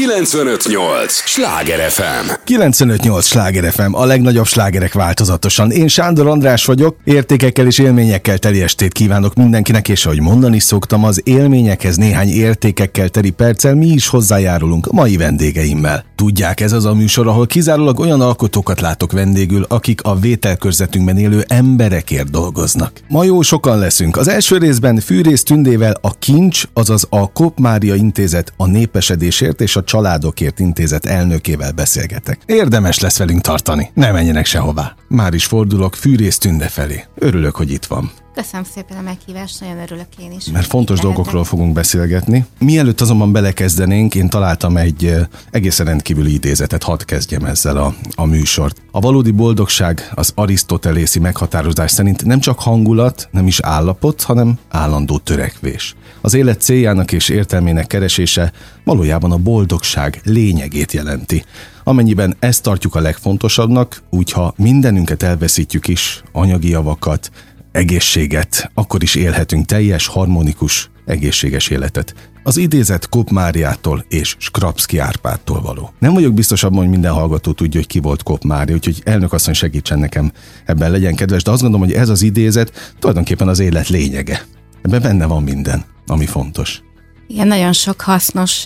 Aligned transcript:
958! 0.00 1.12
Sláger 1.12 1.90
FM! 1.90 2.30
958! 2.44 3.24
Sláger 3.24 3.72
FM, 3.72 3.94
a 3.94 4.04
legnagyobb 4.04 4.46
slágerek 4.46 4.92
változatosan. 4.92 5.70
Én 5.70 5.88
Sándor 5.88 6.26
András 6.26 6.64
vagyok, 6.64 6.96
értékekkel 7.04 7.66
és 7.66 7.78
élményekkel 7.78 8.38
teli 8.38 8.62
estét 8.62 8.92
kívánok 8.92 9.34
mindenkinek, 9.34 9.88
és 9.88 10.06
ahogy 10.06 10.20
mondani 10.20 10.58
szoktam, 10.58 11.04
az 11.04 11.20
élményekhez 11.24 11.96
néhány 11.96 12.28
értékekkel 12.28 13.08
teli 13.08 13.30
perccel 13.30 13.74
mi 13.74 13.86
is 13.86 14.08
hozzájárulunk 14.08 14.86
a 14.86 14.94
mai 14.94 15.16
vendégeimmel. 15.16 16.04
Tudják, 16.20 16.60
ez 16.60 16.72
az 16.72 16.84
a 16.84 16.94
műsor, 16.94 17.26
ahol 17.26 17.46
kizárólag 17.46 17.98
olyan 17.98 18.20
alkotókat 18.20 18.80
látok 18.80 19.12
vendégül, 19.12 19.64
akik 19.68 20.02
a 20.02 20.18
vételkörzetünkben 20.18 21.18
élő 21.18 21.44
emberekért 21.48 22.30
dolgoznak. 22.30 22.92
Ma 23.08 23.24
jó 23.24 23.42
sokan 23.42 23.78
leszünk. 23.78 24.16
Az 24.16 24.28
első 24.28 24.56
részben 24.56 24.96
Fűrész 24.96 25.42
Tündével 25.42 25.94
a 26.00 26.14
Kincs, 26.18 26.64
azaz 26.72 27.06
a 27.10 27.32
Kop 27.32 27.58
Mária 27.58 27.94
Intézet 27.94 28.52
a 28.56 28.66
népesedésért 28.66 29.60
és 29.60 29.76
a 29.76 29.84
Családokért 29.84 30.58
Intézet 30.58 31.06
elnökével 31.06 31.72
beszélgetek. 31.72 32.40
Érdemes 32.46 32.98
lesz 32.98 33.18
velünk 33.18 33.40
tartani, 33.40 33.90
ne 33.94 34.12
menjenek 34.12 34.46
sehová. 34.46 34.99
Már 35.12 35.34
is 35.34 35.44
fordulok 35.44 35.94
Fűrész 35.94 36.38
Tünde 36.38 36.68
felé. 36.68 37.04
Örülök, 37.14 37.56
hogy 37.56 37.70
itt 37.70 37.84
van. 37.84 38.10
Köszönöm 38.34 38.64
szépen 38.74 38.96
a 38.96 39.00
meghívást, 39.00 39.60
nagyon 39.60 39.78
örülök 39.78 40.06
én 40.18 40.32
is. 40.32 40.46
Mert 40.46 40.66
fontos 40.66 40.98
dolgokról 40.98 41.44
fogunk 41.44 41.72
beszélgetni. 41.72 42.46
Mielőtt 42.58 43.00
azonban 43.00 43.32
belekezdenénk, 43.32 44.14
én 44.14 44.28
találtam 44.28 44.76
egy 44.76 45.14
egészen 45.50 45.86
rendkívüli 45.86 46.32
idézetet, 46.32 46.82
hadd 46.82 47.04
kezdjem 47.04 47.44
ezzel 47.44 47.76
a, 47.76 47.94
a 48.14 48.24
műsort. 48.24 48.82
A 48.90 49.00
valódi 49.00 49.30
boldogság 49.30 50.10
az 50.14 50.32
arisztotelészi 50.34 51.18
meghatározás 51.18 51.90
szerint 51.90 52.24
nem 52.24 52.40
csak 52.40 52.60
hangulat, 52.60 53.28
nem 53.30 53.46
is 53.46 53.60
állapot, 53.60 54.22
hanem 54.22 54.58
állandó 54.68 55.18
törekvés. 55.18 55.94
Az 56.20 56.34
élet 56.34 56.60
céljának 56.60 57.12
és 57.12 57.28
értelmének 57.28 57.86
keresése 57.86 58.52
valójában 58.84 59.32
a 59.32 59.36
boldogság 59.38 60.20
lényegét 60.24 60.92
jelenti. 60.92 61.44
Amennyiben 61.90 62.36
ezt 62.38 62.62
tartjuk 62.62 62.94
a 62.94 63.00
legfontosabbnak, 63.00 64.02
úgyha 64.10 64.54
mindenünket 64.56 65.22
elveszítjük 65.22 65.88
is, 65.88 66.22
anyagi 66.32 66.68
javakat, 66.68 67.30
egészséget, 67.72 68.70
akkor 68.74 69.02
is 69.02 69.14
élhetünk 69.14 69.66
teljes, 69.66 70.06
harmonikus, 70.06 70.90
egészséges 71.06 71.68
életet. 71.68 72.14
Az 72.42 72.56
idézet 72.56 73.08
Kop 73.08 73.30
Máriától 73.30 74.04
és 74.08 74.36
Skrapszki 74.38 74.98
Árpádtól 74.98 75.60
való. 75.60 75.92
Nem 75.98 76.12
vagyok 76.12 76.34
biztos 76.34 76.62
abban, 76.62 76.78
hogy 76.78 76.88
minden 76.88 77.12
hallgató 77.12 77.52
tudja, 77.52 77.80
hogy 77.80 77.88
ki 77.88 78.00
volt 78.00 78.22
Kop 78.22 78.44
Mária, 78.44 78.74
úgyhogy 78.74 79.02
elnök 79.04 79.32
asszony 79.32 79.54
segítsen 79.54 79.98
nekem 79.98 80.32
ebben 80.64 80.90
legyen 80.90 81.14
kedves, 81.14 81.42
de 81.42 81.50
azt 81.50 81.62
gondolom, 81.62 81.86
hogy 81.86 81.96
ez 81.96 82.08
az 82.08 82.22
idézet 82.22 82.94
tulajdonképpen 82.98 83.48
az 83.48 83.58
élet 83.58 83.88
lényege. 83.88 84.46
Ebben 84.82 85.02
benne 85.02 85.26
van 85.26 85.42
minden, 85.42 85.84
ami 86.06 86.26
fontos. 86.26 86.82
Igen, 87.26 87.46
nagyon 87.46 87.72
sok 87.72 88.00
hasznos 88.00 88.64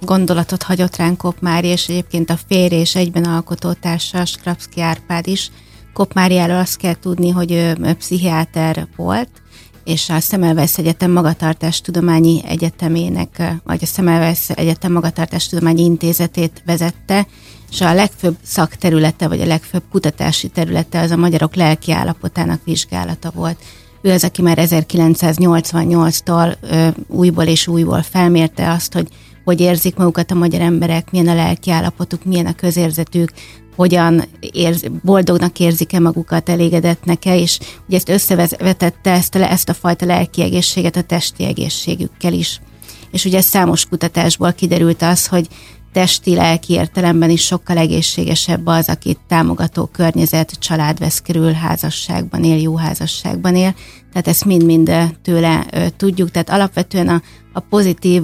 gondolatot 0.00 0.62
hagyott 0.62 0.96
ránk 0.96 1.18
Kop 1.18 1.40
Mária, 1.40 1.72
és 1.72 1.88
egyébként 1.88 2.30
a 2.30 2.38
férj 2.48 2.74
és 2.74 2.94
egyben 2.94 3.24
alkotótársa 3.24 4.24
Skrapszki 4.24 4.80
Árpád 4.80 5.26
is, 5.26 5.50
Kopmáriáról 5.98 6.58
azt 6.58 6.76
kell 6.76 6.94
tudni, 6.94 7.30
hogy 7.30 7.52
ő 7.52 7.94
pszichiáter 7.98 8.86
volt, 8.96 9.28
és 9.84 10.08
a 10.08 10.20
Szemelweis 10.20 10.78
Egyetem 10.78 11.10
Magatartás 11.10 11.80
Tudományi 11.80 12.42
Egyetemének, 12.46 13.52
vagy 13.64 13.78
a 13.82 13.86
Szemelweis 13.86 14.50
Egyetem 14.50 14.92
Magatartás 14.92 15.48
Tudományi 15.48 15.82
Intézetét 15.82 16.62
vezette, 16.66 17.26
és 17.70 17.80
a 17.80 17.94
legfőbb 17.94 18.36
szakterülete, 18.42 19.28
vagy 19.28 19.40
a 19.40 19.46
legfőbb 19.46 19.82
kutatási 19.90 20.48
területe 20.48 21.00
az 21.00 21.10
a 21.10 21.16
magyarok 21.16 21.54
lelki 21.54 21.92
állapotának 21.92 22.60
vizsgálata 22.64 23.30
volt. 23.34 23.58
Ő 24.02 24.10
az, 24.10 24.24
aki 24.24 24.42
már 24.42 24.58
1988-tól 24.60 26.56
újból 27.06 27.44
és 27.44 27.66
újból 27.66 28.02
felmérte 28.02 28.70
azt, 28.70 28.92
hogy 28.92 29.08
hogy 29.48 29.60
érzik 29.60 29.96
magukat 29.96 30.30
a 30.30 30.34
magyar 30.34 30.60
emberek, 30.60 31.10
milyen 31.10 31.28
a 31.28 31.34
lelki 31.34 31.70
állapotuk, 31.70 32.24
milyen 32.24 32.46
a 32.46 32.54
közérzetük, 32.54 33.30
hogyan 33.76 34.24
érz, 34.40 34.84
boldognak 35.02 35.58
érzik-e 35.58 36.00
magukat, 36.00 36.48
elégedetnek-e, 36.48 37.36
és 37.36 37.58
ugye 37.86 37.96
ezt 37.96 38.08
összevetette 38.08 39.10
ezt 39.10 39.34
a, 39.34 39.50
ezt 39.50 39.68
a 39.68 39.74
fajta 39.74 40.06
lelki 40.06 40.42
egészséget 40.42 40.96
a 40.96 41.02
testi 41.02 41.44
egészségükkel 41.44 42.32
is. 42.32 42.60
És 43.10 43.24
ugye 43.24 43.40
számos 43.40 43.86
kutatásból 43.86 44.52
kiderült 44.52 45.02
az, 45.02 45.26
hogy 45.26 45.48
testi-lelki 45.98 46.72
értelemben 46.72 47.30
is 47.30 47.44
sokkal 47.44 47.76
egészségesebb 47.76 48.66
az, 48.66 48.88
akit 48.88 49.18
támogató 49.28 49.86
környezet, 49.86 50.52
család 50.58 50.98
vesz 50.98 51.20
körül, 51.20 51.52
házasságban 51.52 52.44
él, 52.44 52.56
jó 52.56 52.76
házasságban 52.76 53.56
él. 53.56 53.74
Tehát 54.12 54.28
ezt 54.28 54.44
mind-mind 54.44 54.90
tőle 55.22 55.66
tudjuk. 55.96 56.30
Tehát 56.30 56.50
alapvetően 56.50 57.08
a, 57.08 57.22
a 57.52 57.60
pozitív 57.60 58.22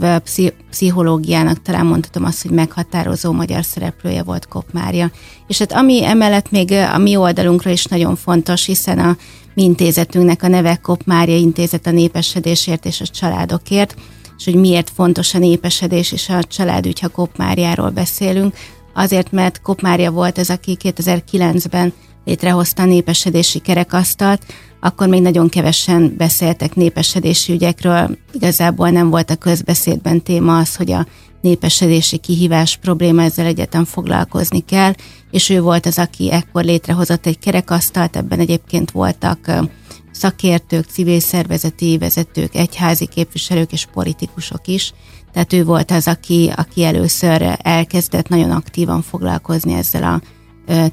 pszichológiának 0.70 1.62
talán 1.62 1.86
mondhatom 1.86 2.24
azt, 2.24 2.42
hogy 2.42 2.50
meghatározó 2.50 3.32
magyar 3.32 3.64
szereplője 3.64 4.22
volt 4.22 4.48
Kop 4.48 4.66
Mária. 4.72 5.10
És 5.46 5.58
hát 5.58 5.72
ami 5.72 6.04
emellett 6.04 6.50
még 6.50 6.72
a 6.72 6.98
mi 6.98 7.16
oldalunkra 7.16 7.70
is 7.70 7.84
nagyon 7.84 8.16
fontos, 8.16 8.64
hiszen 8.64 8.98
a 8.98 9.16
mi 9.54 9.62
intézetünknek 9.62 10.42
a 10.42 10.48
neve 10.48 10.76
Kop 10.76 11.02
Mária 11.04 11.36
Intézet 11.36 11.86
a 11.86 11.90
népesedésért 11.90 12.86
és 12.86 13.00
a 13.00 13.06
családokért, 13.06 13.94
és 14.38 14.44
hogy 14.44 14.54
miért 14.54 14.90
fontos 14.90 15.34
a 15.34 15.38
népesedés 15.38 16.12
és 16.12 16.28
a 16.28 16.44
családügy, 16.44 17.00
ha 17.00 17.08
Kopmáriáról 17.08 17.90
beszélünk. 17.90 18.54
Azért, 18.94 19.32
mert 19.32 19.62
Kopmária 19.62 20.10
volt 20.10 20.38
az, 20.38 20.50
aki 20.50 20.76
2009-ben 20.82 21.92
létrehozta 22.24 22.82
a 22.82 22.86
népesedési 22.86 23.58
kerekasztalt, 23.58 24.42
akkor 24.80 25.08
még 25.08 25.22
nagyon 25.22 25.48
kevesen 25.48 26.14
beszéltek 26.16 26.74
népesedési 26.74 27.52
ügyekről. 27.52 28.18
Igazából 28.32 28.90
nem 28.90 29.10
volt 29.10 29.30
a 29.30 29.36
közbeszédben 29.36 30.22
téma 30.22 30.58
az, 30.58 30.76
hogy 30.76 30.92
a 30.92 31.06
népesedési 31.40 32.16
kihívás 32.16 32.76
probléma 32.76 33.22
ezzel 33.22 33.46
egyetem 33.46 33.84
foglalkozni 33.84 34.60
kell, 34.60 34.92
és 35.30 35.50
ő 35.50 35.60
volt 35.60 35.86
az, 35.86 35.98
aki 35.98 36.32
ekkor 36.32 36.64
létrehozott 36.64 37.26
egy 37.26 37.38
kerekasztalt, 37.38 38.16
ebben 38.16 38.38
egyébként 38.38 38.90
voltak 38.90 39.52
szakértők, 40.14 40.84
civil 40.84 41.20
szervezeti 41.20 41.98
vezetők, 41.98 42.54
egyházi 42.54 43.06
képviselők 43.06 43.72
és 43.72 43.86
politikusok 43.92 44.66
is. 44.66 44.92
Tehát 45.32 45.52
ő 45.52 45.64
volt 45.64 45.90
az, 45.90 46.08
aki, 46.08 46.52
aki 46.56 46.84
először 46.84 47.56
elkezdett 47.58 48.28
nagyon 48.28 48.50
aktívan 48.50 49.02
foglalkozni 49.02 49.72
ezzel 49.72 50.02
a 50.02 50.20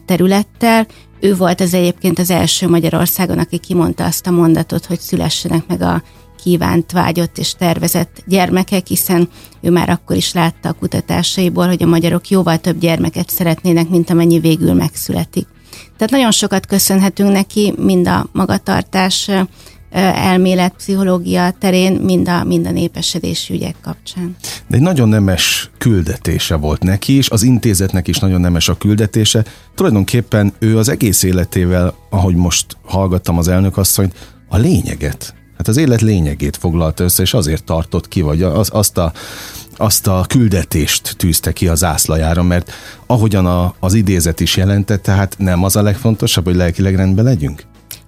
területtel. 0.05 0.87
Ő 1.19 1.35
volt 1.35 1.61
az 1.61 1.73
egyébként 1.73 2.19
az 2.19 2.29
első 2.29 2.69
Magyarországon, 2.69 3.37
aki 3.37 3.57
kimondta 3.57 4.05
azt 4.05 4.27
a 4.27 4.31
mondatot, 4.31 4.85
hogy 4.85 4.99
szülessenek 4.99 5.67
meg 5.67 5.81
a 5.81 6.03
kívánt, 6.43 6.91
vágyott 6.91 7.37
és 7.37 7.53
tervezett 7.53 8.23
gyermekek, 8.25 8.87
hiszen 8.87 9.29
ő 9.61 9.71
már 9.71 9.89
akkor 9.89 10.15
is 10.15 10.33
látta 10.33 10.69
a 10.69 10.73
kutatásaiból, 10.73 11.67
hogy 11.67 11.83
a 11.83 11.87
magyarok 11.87 12.29
jóval 12.29 12.57
több 12.57 12.79
gyermeket 12.79 13.29
szeretnének, 13.29 13.89
mint 13.89 14.09
amennyi 14.09 14.39
végül 14.39 14.73
megszületik. 14.73 15.47
Tehát 16.01 16.15
nagyon 16.15 16.31
sokat 16.31 16.65
köszönhetünk 16.65 17.31
neki, 17.31 17.73
mind 17.77 18.07
a 18.07 18.27
magatartás 18.31 19.29
elmélet, 19.91 20.73
pszichológia 20.77 21.53
terén, 21.59 21.93
mind 21.93 22.27
a, 22.27 22.43
mind 22.43 22.67
a 22.67 22.71
népesedési 22.71 23.53
ügyek 23.53 23.75
kapcsán. 23.81 24.35
De 24.67 24.75
egy 24.75 24.81
nagyon 24.81 25.09
nemes 25.09 25.69
küldetése 25.77 26.55
volt 26.55 26.83
neki, 26.83 27.13
és 27.13 27.29
az 27.29 27.43
intézetnek 27.43 28.07
is 28.07 28.19
nagyon 28.19 28.41
nemes 28.41 28.69
a 28.69 28.77
küldetése. 28.77 29.45
Tulajdonképpen 29.75 30.53
ő 30.59 30.77
az 30.77 30.89
egész 30.89 31.23
életével, 31.23 31.93
ahogy 32.09 32.35
most 32.35 32.77
hallgattam 32.85 33.37
az 33.37 33.47
elnökasszonyt, 33.47 34.15
a 34.47 34.57
lényeget, 34.57 35.33
hát 35.57 35.67
az 35.67 35.77
élet 35.77 36.01
lényegét 36.01 36.57
foglalta 36.57 37.03
össze, 37.03 37.21
és 37.21 37.33
azért 37.33 37.63
tartott 37.63 38.07
ki, 38.07 38.21
vagy 38.21 38.41
az, 38.41 38.69
azt 38.73 38.97
a 38.97 39.11
azt 39.81 40.07
a 40.07 40.25
küldetést 40.27 41.15
tűzte 41.17 41.51
ki 41.51 41.67
az 41.67 41.83
ászlajára, 41.83 42.43
mert 42.43 42.71
ahogyan 43.05 43.45
a, 43.45 43.73
az 43.79 43.93
idézet 43.93 44.39
is 44.39 44.57
jelentette, 44.57 45.11
tehát 45.11 45.35
nem 45.37 45.63
az 45.63 45.75
a 45.75 45.81
legfontosabb, 45.81 46.45
hogy 46.45 46.55
lelkileg 46.55 46.95
rendben 46.95 47.25
legyünk? 47.25 47.63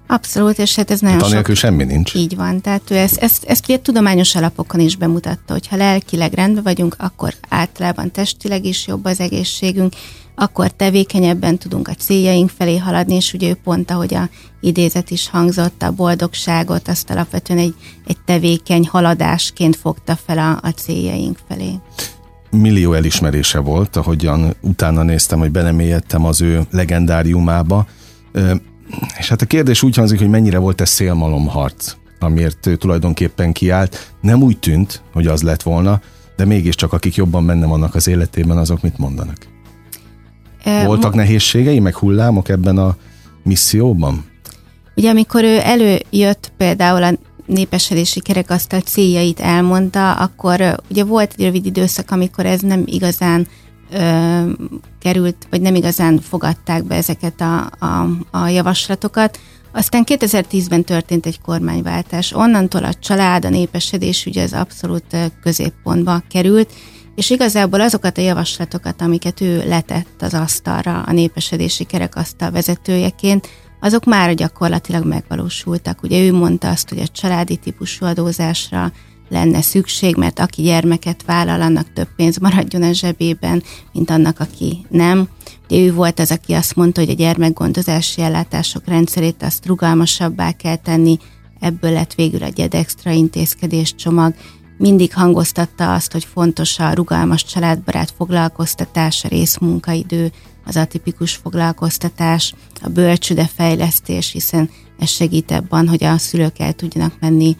Abszolút, 0.07 0.59
és 0.59 0.75
hát 0.75 0.91
ez 0.91 0.99
nagyon 0.99 1.31
hát 1.31 1.45
sok... 1.45 1.55
semmi 1.55 1.83
nincs. 1.83 2.13
Így 2.13 2.35
van, 2.35 2.61
tehát 2.61 2.91
ő 2.91 2.95
ezt, 2.95 3.17
ezt, 3.17 3.43
ezt 3.43 3.63
ugye 3.69 3.79
tudományos 3.79 4.35
alapokon 4.35 4.79
is 4.79 4.95
bemutatta, 4.95 5.53
hogy 5.53 5.67
ha 5.67 5.75
lelkileg 5.75 6.33
rendben 6.33 6.63
vagyunk, 6.63 6.95
akkor 6.99 7.33
általában 7.49 8.11
testileg 8.11 8.65
is 8.65 8.87
jobb 8.87 9.05
az 9.05 9.19
egészségünk, 9.19 9.93
akkor 10.35 10.71
tevékenyebben 10.71 11.57
tudunk 11.57 11.87
a 11.87 11.93
céljaink 11.93 12.49
felé 12.49 12.77
haladni, 12.77 13.15
és 13.15 13.33
ugye 13.33 13.49
ő 13.49 13.57
pont, 13.63 13.91
ahogy 13.91 14.13
a 14.13 14.29
idézet 14.61 15.09
is 15.09 15.29
hangzott, 15.29 15.81
a 15.81 15.91
boldogságot, 15.91 16.87
azt 16.87 17.09
alapvetően 17.09 17.59
egy, 17.59 17.75
egy 18.07 18.17
tevékeny 18.25 18.87
haladásként 18.87 19.75
fogta 19.75 20.15
fel 20.25 20.37
a, 20.37 20.67
a 20.67 20.69
céljaink 20.69 21.37
felé. 21.47 21.71
Millió 22.49 22.93
elismerése 22.93 23.59
volt, 23.59 23.95
ahogyan 23.95 24.55
utána 24.61 25.03
néztem, 25.03 25.39
hogy 25.39 25.51
belemélyedtem 25.51 26.25
az 26.25 26.41
ő 26.41 26.61
legendáriumába, 26.71 27.87
és 29.17 29.29
hát 29.29 29.41
a 29.41 29.45
kérdés 29.45 29.83
úgy 29.83 29.95
hangzik, 29.95 30.19
hogy 30.19 30.29
mennyire 30.29 30.57
volt 30.57 30.81
ez 30.81 30.89
szélmalomharc, 30.89 31.95
amiért 32.19 32.65
ő 32.65 32.75
tulajdonképpen 32.75 33.51
kiállt. 33.51 34.13
Nem 34.21 34.41
úgy 34.41 34.59
tűnt, 34.59 35.01
hogy 35.13 35.27
az 35.27 35.41
lett 35.41 35.61
volna, 35.61 36.01
de 36.35 36.45
mégiscsak 36.45 36.93
akik 36.93 37.15
jobban 37.15 37.45
benne 37.45 37.65
vannak 37.65 37.95
az 37.95 38.07
életében, 38.07 38.57
azok 38.57 38.81
mit 38.81 38.97
mondanak? 38.97 39.37
Voltak 40.63 41.13
nehézségei, 41.13 41.79
meg 41.79 41.95
hullámok 41.95 42.49
ebben 42.49 42.77
a 42.77 42.95
misszióban? 43.43 44.25
Ugye 44.95 45.09
amikor 45.09 45.43
ő 45.43 45.59
előjött 45.63 46.51
például 46.57 47.03
a 47.03 47.13
népesedési 47.45 48.21
kerekasztal 48.21 48.79
céljait 48.79 49.39
elmondta, 49.39 50.13
akkor 50.13 50.75
ugye 50.89 51.03
volt 51.03 51.33
egy 51.37 51.43
rövid 51.43 51.65
időszak, 51.65 52.11
amikor 52.11 52.45
ez 52.45 52.61
nem 52.61 52.83
igazán 52.85 53.47
ö, 53.91 54.41
került, 54.99 55.47
vagy 55.49 55.61
nem 55.61 55.75
igazán 55.75 56.19
fogadták 56.19 56.83
be 56.83 56.95
ezeket 56.95 57.41
a, 57.41 57.71
a, 57.79 58.07
a 58.31 58.47
javaslatokat. 58.47 59.39
Aztán 59.71 60.03
2010-ben 60.05 60.83
történt 60.83 61.25
egy 61.25 61.41
kormányváltás. 61.41 62.33
Onnantól 62.33 62.83
a 62.83 62.93
család, 62.93 63.45
a 63.45 63.49
népesedés 63.49 64.25
ugye 64.25 64.43
az 64.43 64.53
abszolút 64.53 65.17
középpontba 65.41 66.23
került, 66.29 66.71
és 67.15 67.29
igazából 67.29 67.81
azokat 67.81 68.17
a 68.17 68.21
javaslatokat, 68.21 69.01
amiket 69.01 69.41
ő 69.41 69.67
letett 69.67 70.21
az 70.21 70.33
asztalra 70.33 71.01
a 71.01 71.11
népesedési 71.11 71.83
kerekasztal 71.83 72.51
vezetőjeként, 72.51 73.47
azok 73.79 74.05
már 74.05 74.33
gyakorlatilag 74.33 75.05
megvalósultak. 75.05 76.03
Ugye 76.03 76.25
ő 76.25 76.33
mondta 76.33 76.69
azt, 76.69 76.89
hogy 76.89 76.99
a 76.99 77.07
családi 77.07 77.55
típusú 77.55 78.05
adózásra 78.05 78.91
lenne 79.29 79.61
szükség, 79.61 80.15
mert 80.15 80.39
aki 80.39 80.61
gyermeket 80.61 81.23
vállal, 81.25 81.61
annak 81.61 81.93
több 81.93 82.07
pénz 82.15 82.37
maradjon 82.37 82.83
a 82.83 82.91
zsebében, 82.91 83.63
mint 83.93 84.09
annak, 84.09 84.39
aki 84.39 84.85
nem. 84.89 85.27
Ugye 85.69 85.81
ő 85.81 85.93
volt 85.93 86.19
az, 86.19 86.31
aki 86.31 86.53
azt 86.53 86.75
mondta, 86.75 87.01
hogy 87.01 87.09
a 87.09 87.13
gyermekgondozási 87.13 88.21
ellátások 88.21 88.87
rendszerét 88.87 89.43
azt 89.43 89.65
rugalmasabbá 89.65 90.51
kell 90.51 90.75
tenni, 90.75 91.17
ebből 91.59 91.91
lett 91.91 92.13
végül 92.13 92.43
egy 92.43 92.59
extra 92.59 93.11
intézkedés 93.11 93.95
csomag. 93.95 94.33
Mindig 94.83 95.13
hangoztatta 95.13 95.93
azt, 95.93 96.11
hogy 96.11 96.27
fontos 96.33 96.79
a 96.79 96.93
rugalmas 96.93 97.45
családbarát 97.45 98.13
foglalkoztatás, 98.17 99.23
a 99.23 99.27
részmunkaidő, 99.27 100.31
az 100.65 100.77
atipikus 100.77 101.35
foglalkoztatás, 101.35 102.53
a 102.81 102.89
bölcsüde 102.89 103.49
fejlesztés, 103.55 104.31
hiszen 104.31 104.69
ez 104.99 105.09
segít 105.09 105.51
abban, 105.51 105.87
hogy 105.87 106.03
a 106.03 106.17
szülők 106.17 106.59
el 106.59 106.73
tudjanak 106.73 107.13
menni 107.19 107.57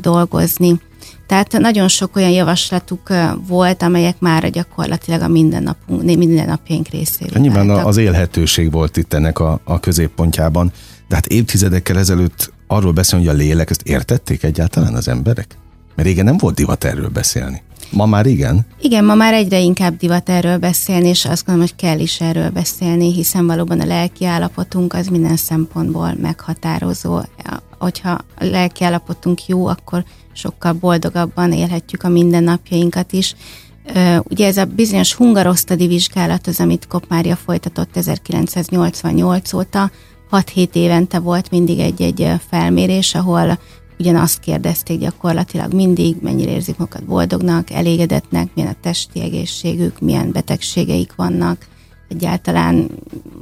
dolgozni. 0.00 0.80
Tehát 1.26 1.58
nagyon 1.58 1.88
sok 1.88 2.16
olyan 2.16 2.30
javaslatuk 2.30 3.08
volt, 3.46 3.82
amelyek 3.82 4.20
már 4.20 4.50
gyakorlatilag 4.50 5.20
a 5.20 5.28
mindennapunk, 5.28 6.02
mindennapjaink 6.02 6.88
részéről. 6.88 7.42
Nyilván 7.42 7.66
váltak. 7.66 7.86
az 7.86 7.96
élhetőség 7.96 8.72
volt 8.72 8.96
itt 8.96 9.12
ennek 9.12 9.38
a, 9.38 9.60
a 9.64 9.80
középpontjában, 9.80 10.72
de 11.08 11.14
hát 11.14 11.26
évtizedekkel 11.26 11.98
ezelőtt 11.98 12.52
arról 12.66 12.92
beszélni, 12.92 13.26
hogy 13.26 13.34
a 13.34 13.38
lélek, 13.38 13.70
ezt 13.70 13.82
értették 13.82 14.42
egyáltalán 14.42 14.94
az 14.94 15.08
emberek? 15.08 15.58
Mert 15.94 16.08
régen 16.08 16.24
nem 16.24 16.36
volt 16.36 16.54
divat 16.54 16.84
erről 16.84 17.08
beszélni. 17.08 17.62
Ma 17.90 18.06
már 18.06 18.26
igen? 18.26 18.66
Igen, 18.80 19.04
ma 19.04 19.14
már 19.14 19.34
egyre 19.34 19.58
inkább 19.58 19.96
divat 19.96 20.28
erről 20.28 20.58
beszélni, 20.58 21.08
és 21.08 21.24
azt 21.24 21.44
gondolom, 21.44 21.68
hogy 21.68 21.86
kell 21.86 21.98
is 21.98 22.20
erről 22.20 22.50
beszélni, 22.50 23.12
hiszen 23.12 23.46
valóban 23.46 23.80
a 23.80 23.86
lelki 23.86 24.24
állapotunk 24.24 24.92
az 24.92 25.06
minden 25.06 25.36
szempontból 25.36 26.14
meghatározó. 26.20 27.20
Hogyha 27.78 28.10
a 28.10 28.44
lelki 28.44 28.84
állapotunk 28.84 29.46
jó, 29.46 29.66
akkor 29.66 30.04
sokkal 30.32 30.72
boldogabban 30.72 31.52
élhetjük 31.52 32.02
a 32.02 32.08
mindennapjainkat 32.08 33.12
is. 33.12 33.34
Ugye 34.24 34.46
ez 34.46 34.56
a 34.56 34.64
bizonyos 34.64 35.14
hungarosztadi 35.14 35.86
vizsgálat 35.86 36.46
az, 36.46 36.60
amit 36.60 36.86
Kopmária 36.86 37.36
folytatott 37.36 37.96
1988 37.96 39.52
óta, 39.52 39.90
6-7 40.30 40.68
évente 40.72 41.18
volt 41.18 41.50
mindig 41.50 41.78
egy-egy 41.78 42.28
felmérés, 42.48 43.14
ahol 43.14 43.58
ugyanazt 44.00 44.40
kérdezték 44.40 44.98
gyakorlatilag 44.98 45.72
mindig, 45.72 46.16
mennyire 46.20 46.50
érzik 46.50 46.76
magukat 46.76 47.04
boldognak, 47.04 47.70
elégedetnek, 47.70 48.48
milyen 48.54 48.70
a 48.70 48.80
testi 48.80 49.20
egészségük, 49.20 50.00
milyen 50.00 50.32
betegségeik 50.32 51.14
vannak, 51.16 51.66
egyáltalán 52.08 52.90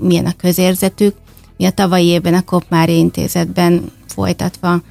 milyen 0.01 0.27
a 0.27 0.33
közérzetük. 0.37 1.15
Mi 1.57 1.65
a 1.65 1.71
tavalyi 1.71 2.07
évben 2.07 2.35
a 2.35 2.43
Kopmária 2.43 2.97
intézetben 2.97 3.93
folytatva 4.07 4.83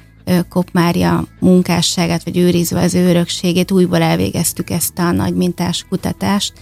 Kopmária 0.48 1.24
munkásságát, 1.40 2.24
vagy 2.24 2.36
őrizve 2.36 2.80
az 2.80 2.94
ő 2.94 3.08
örökségét, 3.08 3.70
újból 3.70 4.02
elvégeztük 4.02 4.70
ezt 4.70 4.98
a 4.98 5.10
nagy 5.10 5.34
mintás 5.34 5.86
kutatást. 5.88 6.52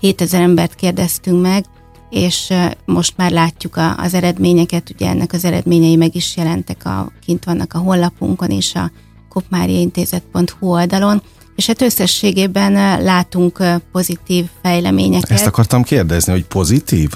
7000 0.00 0.40
embert 0.40 0.74
kérdeztünk 0.74 1.42
meg, 1.42 1.64
és 2.10 2.52
most 2.84 3.16
már 3.16 3.30
látjuk 3.30 3.76
a, 3.76 3.96
az 3.96 4.14
eredményeket, 4.14 4.90
ugye 4.90 5.08
ennek 5.08 5.32
az 5.32 5.44
eredményei 5.44 5.96
meg 5.96 6.14
is 6.14 6.36
jelentek, 6.36 6.84
a, 6.84 7.12
kint 7.24 7.44
vannak 7.44 7.74
a 7.74 7.78
honlapunkon 7.78 8.50
és 8.50 8.74
a 8.74 8.90
kopmáriaintézet.hu 9.28 10.66
oldalon, 10.66 11.22
és 11.56 11.66
hát 11.66 11.82
összességében 11.82 13.02
látunk 13.02 13.62
pozitív 13.92 14.44
fejleményeket. 14.62 15.30
Ezt 15.30 15.46
akartam 15.46 15.82
kérdezni, 15.82 16.32
hogy 16.32 16.44
pozitív 16.44 17.10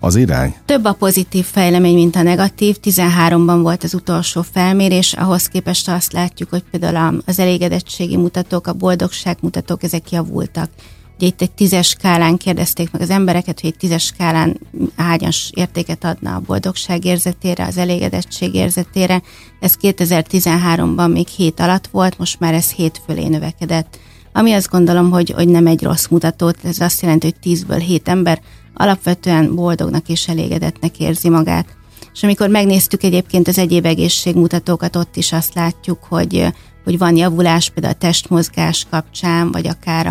az 0.00 0.16
irány? 0.16 0.54
Több 0.64 0.84
a 0.84 0.92
pozitív 0.92 1.44
fejlemény, 1.44 1.94
mint 1.94 2.16
a 2.16 2.22
negatív. 2.22 2.76
13-ban 2.82 3.58
volt 3.62 3.84
az 3.84 3.94
utolsó 3.94 4.42
felmérés, 4.52 5.12
ahhoz 5.12 5.46
képest 5.46 5.88
azt 5.88 6.12
látjuk, 6.12 6.50
hogy 6.50 6.62
például 6.70 7.22
az 7.26 7.38
elégedettségi 7.38 8.16
mutatók, 8.16 8.66
a 8.66 8.72
boldogság 8.72 9.36
mutatók, 9.40 9.82
ezek 9.82 10.10
javultak. 10.10 10.70
Ugye 11.16 11.26
itt 11.26 11.40
egy 11.40 11.52
tízes 11.52 11.88
skálán 11.88 12.36
kérdezték 12.36 12.90
meg 12.90 13.00
az 13.00 13.10
embereket, 13.10 13.60
hogy 13.60 13.70
egy 13.70 13.76
tízes 13.76 14.04
skálán 14.04 14.60
hányas 14.96 15.50
értéket 15.54 16.04
adna 16.04 16.34
a 16.34 16.42
boldogság 16.46 17.04
érzetére, 17.04 17.66
az 17.66 17.76
elégedettség 17.76 18.54
érzetére. 18.54 19.22
Ez 19.60 19.74
2013-ban 19.82 21.12
még 21.12 21.26
7 21.26 21.60
alatt 21.60 21.86
volt, 21.86 22.18
most 22.18 22.40
már 22.40 22.54
ez 22.54 22.70
7 22.70 23.02
fölé 23.06 23.26
növekedett. 23.26 23.98
Ami 24.32 24.52
azt 24.52 24.70
gondolom, 24.70 25.10
hogy, 25.10 25.30
hogy 25.30 25.48
nem 25.48 25.66
egy 25.66 25.82
rossz 25.82 26.06
mutató, 26.06 26.52
ez 26.62 26.80
azt 26.80 27.02
jelenti, 27.02 27.26
hogy 27.26 27.52
10-ből 27.52 27.82
7 27.86 28.08
ember 28.08 28.40
alapvetően 28.74 29.54
boldognak 29.54 30.08
és 30.08 30.28
elégedettnek 30.28 30.98
érzi 30.98 31.28
magát. 31.28 31.66
És 32.14 32.22
amikor 32.22 32.48
megnéztük 32.48 33.02
egyébként 33.02 33.48
az 33.48 33.58
egyéb 33.58 33.86
egészségmutatókat, 33.86 34.96
ott 34.96 35.16
is 35.16 35.32
azt 35.32 35.54
látjuk, 35.54 35.98
hogy 36.08 36.52
hogy 36.86 36.98
van 36.98 37.16
javulás 37.16 37.70
például 37.70 37.94
a 37.94 37.98
testmozgás 37.98 38.86
kapcsán, 38.90 39.52
vagy 39.52 39.66
akár 39.66 40.06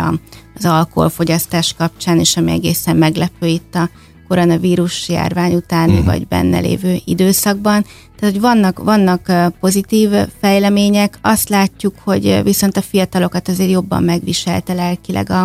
az 0.54 0.64
alkoholfogyasztás 0.64 1.74
kapcsán, 1.78 2.18
és 2.18 2.36
ami 2.36 2.50
egészen 2.50 2.96
meglepő 2.96 3.46
itt 3.46 3.74
a 3.74 3.90
koronavírus 4.28 5.08
járvány 5.08 5.54
utáni, 5.54 5.92
uh-huh. 5.92 6.06
vagy 6.06 6.26
benne 6.28 6.58
lévő 6.58 6.96
időszakban. 7.04 7.82
Tehát, 8.16 8.34
hogy 8.34 8.40
vannak, 8.40 8.78
vannak 8.78 9.32
pozitív 9.60 10.10
fejlemények, 10.40 11.18
azt 11.22 11.48
látjuk, 11.48 11.94
hogy 12.04 12.40
viszont 12.42 12.76
a 12.76 12.82
fiatalokat 12.82 13.48
azért 13.48 13.70
jobban 13.70 14.02
megviselte 14.02 14.72
lelkileg 14.72 15.30
a, 15.30 15.42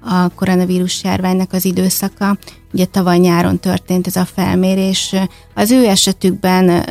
a 0.00 0.28
koronavírus 0.34 1.04
járványnak 1.04 1.52
az 1.52 1.64
időszaka. 1.64 2.38
Ugye 2.72 2.84
tavaly 2.84 3.18
nyáron 3.18 3.58
történt 3.58 4.06
ez 4.06 4.16
a 4.16 4.24
felmérés. 4.24 5.14
Az 5.54 5.70
ő 5.70 5.86
esetükben 5.86 6.84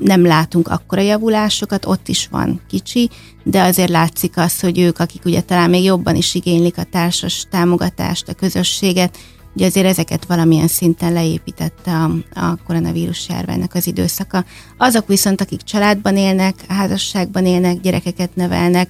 nem 0.00 0.26
látunk 0.26 0.68
akkora 0.68 1.00
javulásokat, 1.00 1.86
ott 1.86 2.08
is 2.08 2.28
van 2.30 2.60
kicsi, 2.68 3.10
de 3.42 3.62
azért 3.62 3.90
látszik 3.90 4.36
az, 4.36 4.60
hogy 4.60 4.78
ők, 4.78 4.98
akik 4.98 5.24
ugye 5.24 5.40
talán 5.40 5.70
még 5.70 5.84
jobban 5.84 6.16
is 6.16 6.34
igénylik 6.34 6.78
a 6.78 6.84
társas 6.84 7.46
támogatást, 7.50 8.28
a 8.28 8.34
közösséget, 8.34 9.18
ugye 9.54 9.66
azért 9.66 9.86
ezeket 9.86 10.24
valamilyen 10.24 10.68
szinten 10.68 11.12
leépítette 11.12 11.90
a, 11.90 12.10
a 12.40 12.56
koronavírus 12.66 13.28
járványnak 13.28 13.74
az 13.74 13.86
időszaka. 13.86 14.44
Azok 14.76 15.06
viszont, 15.06 15.40
akik 15.40 15.62
családban 15.62 16.16
élnek, 16.16 16.54
házasságban 16.68 17.46
élnek, 17.46 17.80
gyerekeket 17.80 18.34
nevelnek, 18.34 18.88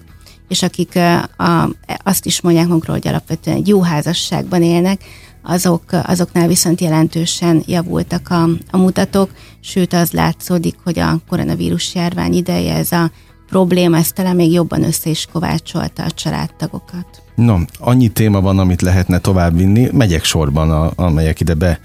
és 0.49 0.63
akik 0.63 0.97
a, 1.37 1.71
azt 2.05 2.27
is 2.27 2.41
mondják 2.41 2.67
magukról, 2.67 2.97
hogy 2.97 3.09
alapvetően 3.09 3.57
egy 3.57 3.69
jó 3.69 3.83
házasságban 3.83 4.63
élnek, 4.63 5.05
azok, 5.43 5.83
azoknál 5.91 6.49
viszont 6.49 6.81
jelentősen 6.81 7.63
javultak 7.67 8.31
a, 8.31 8.49
a 8.71 8.77
mutatók, 8.77 9.31
sőt 9.61 9.93
az 9.93 10.11
látszódik, 10.11 10.77
hogy 10.85 10.99
a 10.99 11.21
koronavírus 11.29 11.95
járvány 11.95 12.33
ideje 12.33 12.75
ez 12.75 12.93
a 12.93 13.11
probléma, 13.49 13.97
ez 13.97 14.13
talán 14.13 14.37
még 14.37 14.53
jobban 14.53 14.83
össze 14.83 15.11
is 15.11 15.27
kovácsolta 15.33 16.05
a 16.05 16.11
családtagokat. 16.11 17.23
No, 17.35 17.57
annyi 17.79 18.09
téma 18.09 18.41
van, 18.41 18.59
amit 18.59 18.83
lehetne 18.83 19.19
tovább 19.19 19.57
vinni, 19.57 19.89
megyek 19.93 20.25
sorban, 20.25 20.71
a, 20.71 20.93
amelyek 20.97 21.41
ide 21.41 21.55
be, 21.55 21.81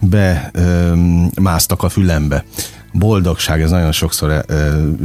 be 0.00 0.50
ö, 0.52 0.94
másztak 1.40 1.82
a 1.82 1.88
fülembe 1.88 2.44
boldogság, 2.92 3.60
ez 3.62 3.70
nagyon 3.70 3.92
sokszor 3.92 4.44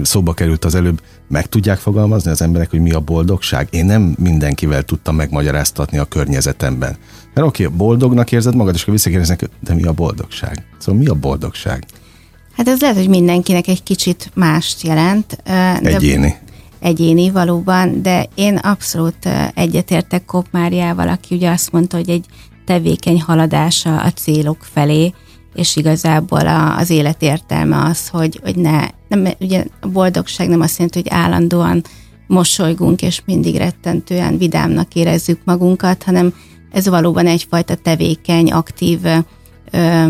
szóba 0.02 0.34
került 0.34 0.66
az 0.66 0.76
előbb, 0.76 1.02
meg 1.28 1.46
tudják 1.46 1.78
fogalmazni 1.78 2.32
az 2.32 2.42
emberek, 2.42 2.70
hogy 2.70 2.80
mi 2.80 2.92
a 2.92 3.00
boldogság? 3.00 3.68
Én 3.72 3.86
nem 3.86 4.16
mindenkivel 4.20 4.84
tudtam 4.84 5.16
megmagyaráztatni 5.16 5.98
a 5.98 6.06
környezetemben. 6.06 6.98
Mert 7.34 7.48
oké, 7.48 7.66
okay, 7.66 7.78
boldognak 7.78 8.32
érzed 8.32 8.56
magad, 8.56 8.76
és 8.76 8.82
akkor 8.82 8.94
visszakérdeznek, 8.94 9.50
de 9.60 9.74
mi 9.74 9.84
a 9.84 9.92
boldogság? 9.92 10.66
Szóval 10.78 11.02
mi 11.02 11.08
a 11.08 11.14
boldogság? 11.14 11.86
Hát 12.56 12.68
ez 12.68 12.82
lehet, 12.82 12.98
hogy 12.98 13.10
mindenkinek 13.10 13.68
egy 13.68 13.84
kicsit 13.84 14.32
mást 14.34 14.82
jelent. 14.82 15.38
De 15.44 15.80
egyéni. 15.82 16.36
Egyéni 16.80 17.32
valóban, 17.32 18.02
de 18.02 18.26
én 18.36 18.56
abszolút 18.56 19.30
egyetértek 19.54 20.26
Kopp 20.26 20.46
Máriával, 20.52 21.08
aki 21.08 21.36
ugye 21.36 21.50
azt 21.50 21.72
mondta, 21.72 21.98
hogy 21.98 22.10
egy 22.10 22.26
tevékeny 22.66 23.22
haladása 23.22 24.02
a 24.02 24.12
célok 24.12 24.58
felé, 24.74 25.14
és 25.56 25.76
igazából 25.76 26.48
a, 26.48 26.78
az 26.78 26.90
élet 26.90 27.22
értelme 27.22 27.84
az, 27.84 28.08
hogy, 28.08 28.40
hogy 28.44 28.56
ne, 28.56 28.88
nem, 29.08 29.28
ugye 29.40 29.64
a 29.82 29.88
boldogság 29.88 30.50
nem 30.50 30.62
azt 30.62 30.78
jelenti, 30.78 31.02
hogy 31.02 31.12
állandóan 31.12 31.84
mosolygunk, 32.28 33.02
és 33.02 33.22
mindig 33.26 33.56
rettentően 33.56 34.38
vidámnak 34.38 34.96
érezzük 34.96 35.40
magunkat, 35.44 36.04
hanem 36.04 36.34
ez 36.72 36.88
valóban 36.88 37.28
egyfajta 37.28 37.76
tevékeny, 37.76 38.52
aktív 38.52 39.00
ö, 39.04 39.18
ö, 39.72 40.06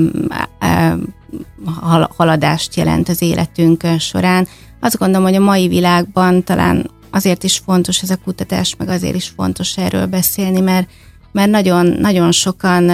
haladást 2.15 2.75
jelent 2.75 3.09
az 3.09 3.21
életünk 3.21 3.83
során. 3.99 4.47
Azt 4.79 4.97
gondolom, 4.97 5.23
hogy 5.23 5.35
a 5.35 5.39
mai 5.39 5.67
világban 5.67 6.43
talán 6.43 6.89
azért 7.11 7.43
is 7.43 7.61
fontos 7.65 8.01
ez 8.01 8.09
a 8.09 8.17
kutatás, 8.23 8.75
meg 8.77 8.89
azért 8.89 9.15
is 9.15 9.31
fontos 9.35 9.77
erről 9.77 10.05
beszélni, 10.05 10.59
mert 10.59 10.89
mert 11.35 11.49
nagyon, 11.49 11.85
nagyon 11.85 12.31
sokan 12.31 12.91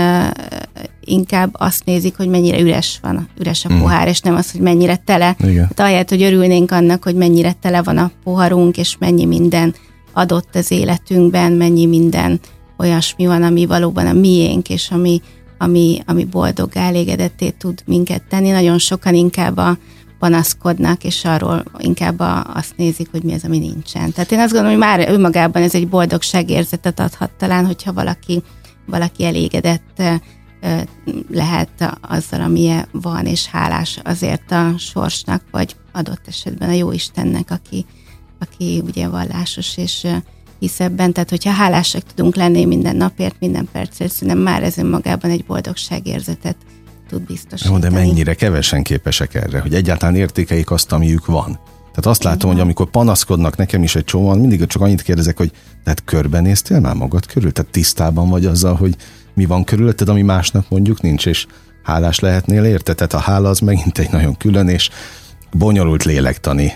inkább 1.05 1.49
azt 1.53 1.85
nézik, 1.85 2.17
hogy 2.17 2.27
mennyire 2.27 2.59
üres 2.59 2.99
van, 3.01 3.27
üres 3.39 3.65
a 3.65 3.73
mm. 3.73 3.79
pohár, 3.79 4.07
és 4.07 4.19
nem 4.19 4.35
az, 4.35 4.51
hogy 4.51 4.61
mennyire 4.61 4.95
tele. 4.95 5.35
Igen. 5.39 5.63
Hát 5.63 5.79
ahelyett, 5.79 6.09
hogy 6.09 6.21
örülnénk 6.21 6.71
annak, 6.71 7.03
hogy 7.03 7.15
mennyire 7.15 7.51
tele 7.51 7.81
van 7.81 7.97
a 7.97 8.11
poharunk, 8.23 8.77
és 8.77 8.95
mennyi 8.99 9.25
minden 9.25 9.75
adott 10.13 10.55
az 10.55 10.71
életünkben, 10.71 11.51
mennyi 11.51 11.85
minden 11.85 12.39
olyasmi 12.77 13.25
van, 13.25 13.43
ami 13.43 13.65
valóban 13.65 14.07
a 14.07 14.13
miénk, 14.13 14.69
és 14.69 14.89
ami, 14.91 15.21
ami, 15.61 16.01
ami 16.05 16.25
boldog, 16.25 16.69
elégedetté 16.73 17.49
tud 17.49 17.83
minket 17.85 18.23
tenni. 18.23 18.49
Nagyon 18.49 18.77
sokan 18.77 19.13
inkább 19.13 19.57
a, 19.57 19.77
panaszkodnak, 20.21 21.03
és 21.03 21.25
arról 21.25 21.63
inkább 21.77 22.19
a, 22.19 22.45
azt 22.53 22.77
nézik, 22.77 23.07
hogy 23.11 23.23
mi 23.23 23.33
az, 23.33 23.43
ami 23.43 23.59
nincsen. 23.59 24.11
Tehát 24.11 24.31
én 24.31 24.39
azt 24.39 24.51
gondolom, 24.51 24.77
hogy 24.77 24.87
már 24.87 25.09
önmagában 25.09 25.61
ez 25.61 25.75
egy 25.75 25.87
boldogságérzetet 25.87 26.99
adhat 26.99 27.31
talán, 27.31 27.65
hogyha 27.65 27.93
valaki, 27.93 28.43
valaki 28.85 29.25
elégedett 29.25 30.01
lehet 31.29 31.97
azzal, 32.01 32.41
amilyen 32.41 32.87
van, 32.91 33.25
és 33.25 33.47
hálás 33.47 33.99
azért 34.03 34.51
a 34.51 34.73
sorsnak, 34.77 35.43
vagy 35.51 35.75
adott 35.91 36.27
esetben 36.27 36.69
a 36.69 36.73
jó 36.73 36.91
Istennek, 36.91 37.51
aki, 37.51 37.85
aki 38.39 38.81
ugye 38.85 39.07
vallásos 39.07 39.77
és 39.77 40.07
hisz 40.61 40.79
ebben. 40.79 41.13
Tehát, 41.13 41.29
hogyha 41.29 41.51
hálásak 41.51 42.03
tudunk 42.15 42.35
lenni 42.35 42.65
minden 42.65 42.95
napért, 42.95 43.35
minden 43.39 43.69
percért, 43.71 44.11
szerintem 44.11 44.43
már 44.43 44.63
ez 44.63 44.77
önmagában 44.77 45.31
egy 45.31 45.45
boldogságérzetet 45.45 46.55
tud 47.09 47.21
biztosítani. 47.21 47.73
Jó, 47.73 47.79
de 47.79 47.89
mennyire 47.89 48.33
kevesen 48.33 48.83
képesek 48.83 49.35
erre, 49.35 49.59
hogy 49.59 49.73
egyáltalán 49.73 50.15
értékeik 50.15 50.71
azt, 50.71 50.91
amiük 50.91 51.25
van. 51.25 51.59
Tehát 51.79 52.05
azt 52.05 52.23
látom, 52.23 52.51
hogy 52.51 52.59
amikor 52.59 52.89
panaszkodnak 52.89 53.57
nekem 53.57 53.83
is 53.83 53.95
egy 53.95 54.03
csomóan, 54.03 54.39
mindig 54.39 54.65
csak 54.65 54.81
annyit 54.81 55.01
kérdezek, 55.01 55.37
hogy 55.37 55.51
tehát 55.83 56.03
körbenéztél 56.05 56.79
már 56.79 56.95
magad 56.95 57.25
körül? 57.25 57.51
Tehát 57.51 57.71
tisztában 57.71 58.29
vagy 58.29 58.45
azzal, 58.45 58.75
hogy 58.75 58.95
mi 59.33 59.45
van 59.45 59.63
körülötted, 59.63 60.09
ami 60.09 60.21
másnak 60.21 60.69
mondjuk 60.69 61.01
nincs, 61.01 61.25
és 61.25 61.45
hálás 61.83 62.19
lehetnél 62.19 62.63
érte? 62.63 62.93
Tehát 62.93 63.13
a 63.13 63.19
hála 63.19 63.49
az 63.49 63.59
megint 63.59 63.97
egy 63.97 64.11
nagyon 64.11 64.37
külön 64.37 64.67
és 64.67 64.89
bonyolult 65.51 66.03
lélektani 66.03 66.73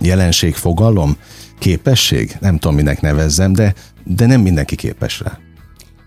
jelenség, 0.00 0.54
fogalom, 0.54 1.16
képesség, 1.62 2.36
nem 2.40 2.58
tudom, 2.58 2.76
minek 2.76 3.00
nevezzem, 3.00 3.52
de, 3.52 3.74
de 4.04 4.26
nem 4.26 4.40
mindenki 4.40 4.76
képes 4.76 5.20
rá. 5.20 5.38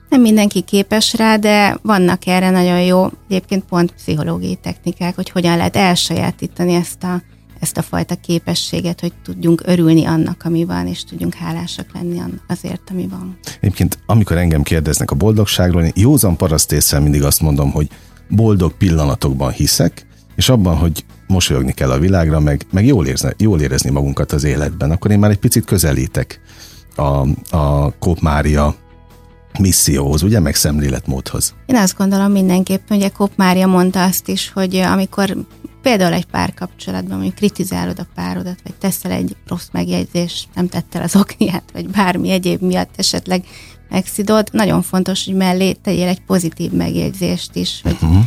Nem 0.10 0.22
mindenki 0.22 0.62
képes 0.62 1.14
rá, 1.14 1.36
de 1.38 1.78
vannak 1.82 2.26
erre 2.26 2.50
nagyon 2.50 2.82
jó, 2.82 3.08
egyébként 3.30 3.64
pont 3.64 3.92
pszichológiai 3.92 4.56
technikák, 4.56 5.16
hogy 5.16 5.30
hogyan 5.30 5.58
lehet 5.58 5.76
elsajátítani 5.76 6.74
ezt 6.74 7.04
a, 7.04 7.22
ezt 7.60 7.78
a 7.78 7.82
fajta 7.82 8.16
képességet, 8.16 9.00
hogy 9.00 9.14
tudjunk 9.24 9.62
örülni 9.66 10.06
annak, 10.06 10.42
ami 10.46 10.66
van, 10.66 10.88
és 10.88 11.04
tudjunk 11.04 11.34
hálásak 11.34 11.86
lenni 11.94 12.22
azért, 12.48 12.90
ami 12.90 13.08
van. 13.08 13.38
Egyébként, 13.60 14.00
amikor 14.06 14.38
engem 14.38 14.64
kérdeznek 14.64 15.12
a 15.12 15.16
boldogságról, 15.16 15.84
én 15.84 15.92
józan 15.96 16.38
parasztésszel 16.38 17.02
mindig 17.02 17.24
azt 17.24 17.42
mondom, 17.42 17.72
hogy 17.72 17.90
boldog 18.30 18.78
pillanatokban 18.78 19.52
hiszek, 19.52 20.06
és 20.36 20.50
abban, 20.50 20.78
hogy 20.78 21.06
mosolyogni 21.27 21.74
kell 21.74 21.91
a 21.91 22.00
világra, 22.00 22.39
meg, 22.39 22.62
meg 22.72 22.86
jól, 22.86 23.08
érzni, 23.08 23.29
jól 23.38 23.62
érezni 23.62 23.89
magunkat 23.89 24.32
az 24.32 24.44
életben, 24.44 24.91
akkor 24.91 25.12
én 25.12 25.20
már 25.20 25.32
egy 25.32 25.39
picit 25.39 25.65
közelítek 25.65 26.39
a, 26.96 27.27
a 27.58 27.94
Kóp 28.00 28.20
Mária 28.20 28.75
misszióhoz, 29.60 30.24
ugye, 30.24 30.39
meg 30.39 30.55
szemléletmódhoz. 30.55 31.53
Én 31.65 31.75
azt 31.75 31.98
gondolom 31.98 32.32
mindenképpen, 32.32 32.98
ugye 32.98 33.10
Kop 33.10 33.32
Mária 33.36 33.67
mondta 33.67 34.03
azt 34.03 34.27
is, 34.27 34.51
hogy 34.53 34.75
amikor 34.75 35.36
például 35.82 36.13
egy 36.13 36.25
párkapcsolatban, 36.25 37.13
mondjuk 37.13 37.36
kritizálod 37.36 38.00
a 38.00 38.08
párodat, 38.15 38.60
vagy 38.63 38.74
teszel 38.74 39.12
egy 39.12 39.36
rossz 39.48 39.67
megjegyzést, 39.72 40.48
nem 40.55 40.67
tettel 40.67 41.01
az 41.01 41.15
okniát, 41.24 41.63
vagy 41.74 41.89
bármi 41.89 42.29
egyéb 42.29 42.62
miatt 42.62 42.94
esetleg 42.96 43.46
megszidod, 43.89 44.50
nagyon 44.51 44.82
fontos, 44.82 45.25
hogy 45.25 45.36
mellé 45.36 45.72
tegyél 45.72 46.08
egy 46.08 46.22
pozitív 46.22 46.72
megjegyzést 46.72 47.55
is, 47.55 47.79
hogy 47.84 47.98
uh-huh. 48.01 48.25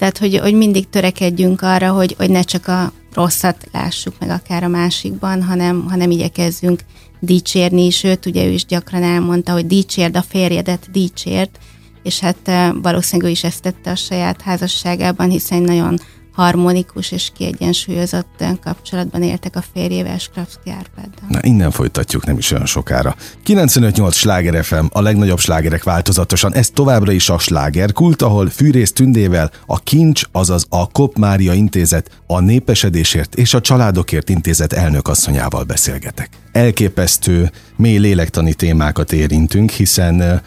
Tehát, 0.00 0.18
hogy, 0.18 0.38
hogy 0.38 0.54
mindig 0.54 0.88
törekedjünk 0.88 1.62
arra, 1.62 1.92
hogy, 1.92 2.14
hogy 2.18 2.30
ne 2.30 2.42
csak 2.42 2.66
a 2.66 2.92
rosszat 3.14 3.68
lássuk 3.72 4.14
meg 4.18 4.30
akár 4.30 4.62
a 4.62 4.68
másikban, 4.68 5.42
hanem, 5.42 5.86
hanem 5.88 6.10
igyekezzünk 6.10 6.80
dicsérni 7.18 7.86
is 7.86 8.04
őt, 8.04 8.26
ugye 8.26 8.44
ő 8.46 8.50
is 8.50 8.64
gyakran 8.64 9.02
elmondta, 9.02 9.52
hogy 9.52 9.66
dicsérd 9.66 10.16
a 10.16 10.22
férjedet, 10.22 10.90
dicsért, 10.90 11.58
és 12.02 12.18
hát 12.18 12.36
eh, 12.44 12.70
valószínűleg 12.82 13.30
ő 13.30 13.32
is 13.32 13.44
ezt 13.44 13.62
tette 13.62 13.90
a 13.90 13.94
saját 13.94 14.42
házasságában, 14.42 15.30
hiszen 15.30 15.62
nagyon 15.62 15.98
harmonikus 16.40 17.12
és 17.12 17.30
kiegyensúlyozott 17.36 18.44
kapcsolatban 18.62 19.22
éltek 19.22 19.56
a 19.56 19.62
férjével, 19.72 20.18
Skravszki 20.18 20.70
Árpáddal. 20.70 21.28
Na, 21.28 21.38
innen 21.42 21.70
folytatjuk 21.70 22.26
nem 22.26 22.38
is 22.38 22.50
olyan 22.50 22.66
sokára. 22.66 23.16
95-8 23.46 24.12
Sláger 24.12 24.64
FM, 24.64 24.84
a 24.88 25.00
legnagyobb 25.00 25.38
slágerek 25.38 25.84
változatosan. 25.84 26.54
Ez 26.54 26.70
továbbra 26.70 27.12
is 27.12 27.28
a 27.28 27.38
slágerkult, 27.38 28.22
ahol 28.22 28.48
Fűrész 28.48 28.92
Tündével 28.92 29.50
a 29.66 29.80
Kincs, 29.80 30.22
azaz 30.32 30.66
a 30.68 30.90
Kop 30.90 31.18
Mária 31.18 31.52
Intézet, 31.52 32.10
a 32.26 32.40
Népesedésért 32.40 33.34
és 33.34 33.54
a 33.54 33.60
Családokért 33.60 34.28
Intézet 34.28 34.72
elnökasszonyával 34.72 35.64
beszélgetek. 35.64 36.28
Elképesztő, 36.52 37.50
mély 37.76 37.98
lélektani 37.98 38.54
témákat 38.54 39.12
érintünk, 39.12 39.70
hiszen, 39.70 40.42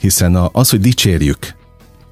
hiszen 0.00 0.34
az, 0.52 0.70
hogy 0.70 0.80
dicsérjük, 0.80 1.54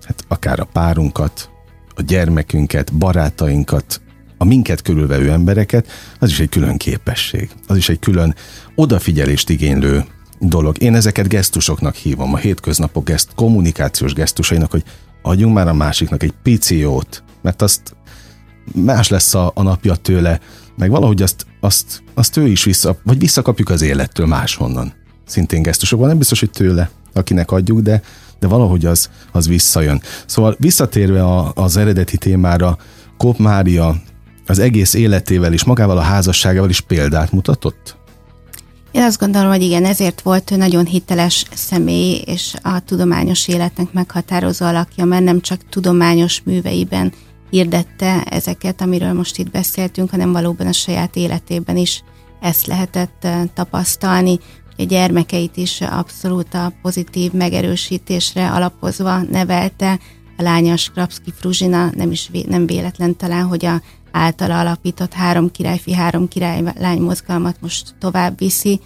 hát 0.06 0.24
akár 0.28 0.60
a 0.60 0.68
párunkat, 0.72 1.48
a 1.94 2.02
gyermekünket, 2.02 2.92
barátainkat, 2.92 4.00
a 4.38 4.44
minket 4.44 4.82
körülvevő 4.82 5.30
embereket, 5.30 5.86
az 6.18 6.30
is 6.30 6.40
egy 6.40 6.48
külön 6.48 6.76
képesség. 6.76 7.50
Az 7.66 7.76
is 7.76 7.88
egy 7.88 7.98
külön 7.98 8.34
odafigyelést 8.74 9.50
igénylő 9.50 10.04
dolog. 10.38 10.82
Én 10.82 10.94
ezeket 10.94 11.28
gesztusoknak 11.28 11.94
hívom, 11.94 12.34
a 12.34 12.36
hétköznapok 12.36 13.04
geszt, 13.04 13.34
kommunikációs 13.34 14.12
gesztusainak, 14.12 14.70
hogy 14.70 14.82
adjunk 15.22 15.54
már 15.54 15.68
a 15.68 15.74
másiknak 15.74 16.22
egy 16.22 16.34
pici 16.42 16.76
jót, 16.76 17.22
mert 17.42 17.62
azt 17.62 17.96
más 18.74 19.08
lesz 19.08 19.34
a, 19.34 19.52
a 19.54 19.62
napja 19.62 19.94
tőle, 19.94 20.40
meg 20.76 20.90
valahogy 20.90 21.22
azt, 21.22 21.46
azt, 21.60 22.02
azt 22.14 22.36
ő 22.36 22.46
is 22.46 22.64
vissza, 22.64 22.96
vagy 23.02 23.18
visszakapjuk 23.18 23.68
az 23.68 23.82
élettől 23.82 24.26
máshonnan. 24.26 24.92
Szintén 25.26 25.62
gesztusokban, 25.62 26.08
nem 26.08 26.18
biztos, 26.18 26.40
hogy 26.40 26.50
tőle, 26.50 26.90
akinek 27.12 27.50
adjuk, 27.50 27.80
de 27.80 28.02
de 28.44 28.50
valahogy 28.50 28.86
az, 28.86 29.10
az 29.32 29.48
visszajön. 29.48 30.02
Szóval 30.26 30.56
visszatérve 30.58 31.24
a, 31.24 31.52
az 31.54 31.76
eredeti 31.76 32.16
témára, 32.16 32.78
Kop 33.16 33.38
Mária 33.38 33.94
az 34.46 34.58
egész 34.58 34.94
életével 34.94 35.52
és 35.52 35.64
magával 35.64 35.98
a 35.98 36.00
házasságával 36.00 36.68
is 36.68 36.80
példát 36.80 37.32
mutatott? 37.32 37.96
Én 38.92 39.02
azt 39.02 39.18
gondolom, 39.18 39.48
hogy 39.48 39.62
igen, 39.62 39.84
ezért 39.84 40.20
volt 40.20 40.50
ő 40.50 40.56
nagyon 40.56 40.86
hiteles 40.86 41.44
személy, 41.54 42.22
és 42.26 42.54
a 42.62 42.80
tudományos 42.84 43.48
életnek 43.48 43.92
meghatározó 43.92 44.66
alakja, 44.66 45.04
mert 45.04 45.24
nem 45.24 45.40
csak 45.40 45.68
tudományos 45.68 46.42
műveiben 46.42 47.12
hirdette 47.50 48.22
ezeket, 48.22 48.80
amiről 48.80 49.12
most 49.12 49.38
itt 49.38 49.50
beszéltünk, 49.50 50.10
hanem 50.10 50.32
valóban 50.32 50.66
a 50.66 50.72
saját 50.72 51.16
életében 51.16 51.76
is 51.76 52.02
ezt 52.40 52.66
lehetett 52.66 53.24
eh, 53.24 53.40
tapasztalni 53.54 54.38
a 54.78 54.82
gyermekeit 54.82 55.56
is 55.56 55.80
abszolút 55.80 56.54
a 56.54 56.72
pozitív 56.82 57.32
megerősítésre 57.32 58.50
alapozva 58.50 59.22
nevelte. 59.22 59.98
A 60.36 60.42
lánya 60.42 60.76
Skrapski 60.76 61.32
Fruzsina 61.36 61.90
nem 61.94 62.10
is 62.10 62.30
nem 62.48 62.66
véletlen 62.66 63.16
talán, 63.16 63.46
hogy 63.46 63.64
a 63.64 63.82
általa 64.10 64.60
alapított 64.60 65.12
három 65.12 65.50
királyfi, 65.50 65.92
három 65.92 66.28
király 66.28 66.62
lány 66.78 67.00
mozgalmat 67.00 67.56
most 67.60 67.94
tovább 67.98 68.38
viszi. 68.38 68.80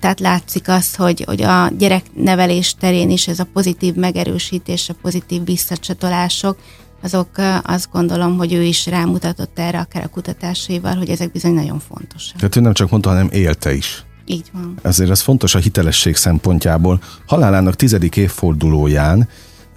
Tehát 0.00 0.20
látszik 0.20 0.68
az, 0.68 0.94
hogy, 0.94 1.22
hogy 1.26 1.42
a 1.42 1.68
gyereknevelés 1.78 2.74
terén 2.74 3.10
is 3.10 3.28
ez 3.28 3.38
a 3.38 3.46
pozitív 3.52 3.94
megerősítés, 3.94 4.88
a 4.88 4.94
pozitív 5.02 5.44
visszacsatolások, 5.44 6.58
azok 7.02 7.28
azt 7.62 7.88
gondolom, 7.92 8.36
hogy 8.36 8.52
ő 8.52 8.62
is 8.62 8.86
rámutatott 8.86 9.58
erre 9.58 9.78
akár 9.78 10.04
a 10.04 10.08
kutatásaival, 10.08 10.94
hogy 10.94 11.08
ezek 11.08 11.32
bizony 11.32 11.54
nagyon 11.54 11.78
fontosak. 11.78 12.36
Tehát 12.36 12.56
ő 12.56 12.60
nem 12.60 12.72
csak 12.72 12.90
mondta, 12.90 13.08
hanem 13.08 13.28
élte 13.30 13.74
is. 13.74 14.04
Így 14.26 14.50
van. 14.52 14.78
Ezért 14.82 15.10
ez 15.10 15.20
fontos 15.20 15.54
a 15.54 15.58
hitelesség 15.58 16.16
szempontjából. 16.16 17.00
Halálának 17.26 17.76
tizedik 17.76 18.16
évfordulóján 18.16 19.28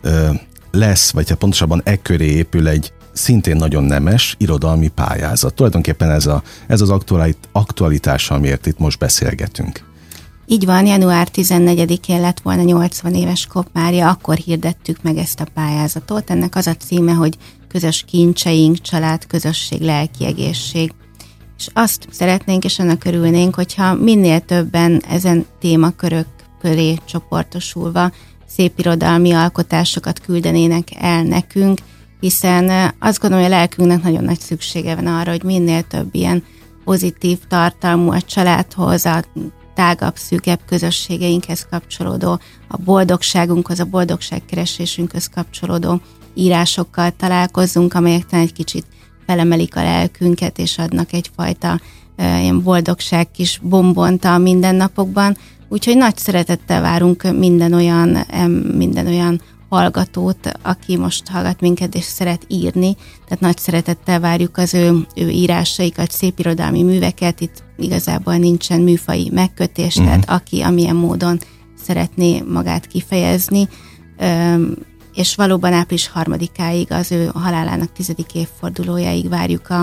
ö, 0.02 0.30
lesz, 0.72 1.12
vagy 1.12 1.30
ha 1.30 1.36
pontosabban 1.36 1.82
e 1.84 2.02
köré 2.02 2.32
épül 2.32 2.68
egy 2.68 2.94
szintén 3.14 3.56
nagyon 3.56 3.84
nemes 3.84 4.36
irodalmi 4.38 4.88
pályázat. 4.88 5.54
Tulajdonképpen 5.54 6.12
ez, 6.12 6.26
a, 6.26 6.44
ez 6.68 6.82
az 6.82 6.90
aktualit, 6.90 7.38
aktualitás, 7.52 8.30
amiért 8.30 8.66
itt 8.66 8.80
most 8.80 9.00
beszélgetünk. 9.00 9.88
Így 10.46 10.66
van, 10.66 10.86
január 10.86 11.28
14-én 11.34 12.22
lett 12.22 12.40
volna 12.40 12.62
80 12.62 13.14
éves 13.14 13.46
Kopmária, 13.46 14.10
akkor 14.10 14.36
hirdettük 14.36 15.02
meg 15.02 15.18
ezt 15.18 15.40
a 15.40 15.48
pályázatot. 15.54 16.30
Ennek 16.30 16.56
az 16.56 16.68
a 16.68 16.76
címe, 16.76 17.12
hogy 17.12 17.38
közös 17.68 18.04
kincseink, 18.08 18.82
család, 18.82 19.28
közösség, 19.28 19.82
lelki 19.82 20.26
egészség 20.26 20.94
és 21.60 21.68
azt 21.74 22.08
szeretnénk, 22.12 22.64
és 22.64 22.80
annak 22.80 23.06
örülnénk, 23.06 23.56
hogyha 23.56 23.94
minél 23.94 24.40
többen 24.40 25.02
ezen 25.10 25.46
témakörök 25.60 26.28
köré 26.62 26.96
csoportosulva 27.06 28.12
szép 28.48 28.80
irodalmi 28.80 29.32
alkotásokat 29.32 30.20
küldenének 30.20 30.88
el 30.96 31.24
nekünk, 31.24 31.80
hiszen 32.20 32.94
azt 33.00 33.20
gondolom, 33.20 33.46
hogy 33.46 33.54
a 33.54 33.58
lelkünknek 33.58 34.04
nagyon 34.04 34.24
nagy 34.24 34.40
szüksége 34.40 34.96
van 34.96 35.08
arra, 35.08 35.32
hogy 35.32 35.44
minél 35.44 35.82
több 35.82 36.10
ilyen 36.12 36.44
pozitív 36.84 37.38
tartalmú 37.48 38.12
a 38.12 38.22
családhoz, 38.22 39.06
a 39.06 39.24
tágabb, 39.74 40.16
szűkebb 40.16 40.60
közösségeinkhez 40.66 41.68
kapcsolódó, 41.70 42.40
a 42.68 42.78
boldogságunkhoz, 42.78 43.80
a 43.80 43.86
boldogságkeresésünkhöz 43.86 45.28
kapcsolódó 45.28 46.02
írásokkal 46.34 47.12
találkozzunk, 47.18 47.94
amelyek 47.94 48.26
egy 48.30 48.54
kicsit 48.54 48.86
felemelik 49.30 49.76
a 49.76 49.84
lelkünket, 49.84 50.60
és 50.60 50.78
adnak 50.78 51.14
egyfajta 51.14 51.80
ilyen 52.18 52.64
boldogság 52.64 53.32
kis 53.32 53.60
bombont 53.64 54.26
a 54.26 54.38
mindennapokban. 54.38 55.38
Úgyhogy 55.68 55.98
nagy 55.98 56.18
szeretettel 56.18 56.82
várunk 56.82 57.38
minden 57.38 57.74
olyan, 57.74 58.18
minden 58.76 59.08
olyan 59.08 59.42
hallgatót, 59.70 60.52
aki 60.62 60.98
most 60.98 61.28
hallgat 61.28 61.62
minket 61.62 61.96
és 61.96 62.04
szeret 62.04 62.46
írni, 62.48 62.96
tehát 63.26 63.40
nagy 63.40 63.58
szeretettel 63.58 64.20
várjuk 64.20 64.58
az 64.58 64.74
ő, 64.74 65.06
ő 65.16 65.30
írásaikat, 65.30 66.12
szépirodalmi 66.12 66.84
műveket, 66.84 67.42
itt 67.42 67.64
igazából 67.78 68.36
nincsen 68.36 68.82
műfai 68.82 69.30
megkötés, 69.34 69.96
uh-huh. 69.96 70.06
tehát 70.06 70.30
aki 70.30 70.62
amilyen 70.62 70.96
módon 70.96 71.40
szeretné 71.84 72.42
magát 72.42 72.88
kifejezni, 72.88 73.68
és 75.20 75.36
valóban 75.36 75.74
április 75.74 76.08
harmadikáig 76.08 76.92
az 76.92 77.12
ő 77.12 77.30
halálának 77.34 77.92
tizedik 77.92 78.36
évfordulójáig 78.36 79.30
várjuk 79.30 79.70
a, 79.70 79.82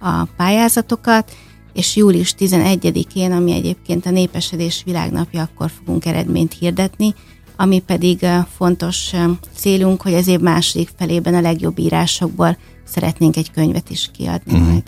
a 0.00 0.24
pályázatokat, 0.36 1.32
és 1.72 1.96
július 1.96 2.34
11-én, 2.38 3.32
ami 3.32 3.52
egyébként 3.52 4.06
a 4.06 4.10
Népesedés 4.10 4.82
Világnapja, 4.84 5.42
akkor 5.42 5.70
fogunk 5.70 6.04
eredményt 6.04 6.56
hirdetni, 6.58 7.14
ami 7.56 7.78
pedig 7.78 8.26
fontos 8.56 9.12
célunk, 9.56 10.02
hogy 10.02 10.14
az 10.14 10.26
év 10.26 10.40
második 10.40 10.90
felében 10.96 11.34
a 11.34 11.40
legjobb 11.40 11.78
írásokból 11.78 12.56
szeretnénk 12.84 13.36
egy 13.36 13.50
könyvet 13.50 13.90
is 13.90 14.10
kiadni 14.12 14.58
mm. 14.58 14.62
majd. 14.62 14.82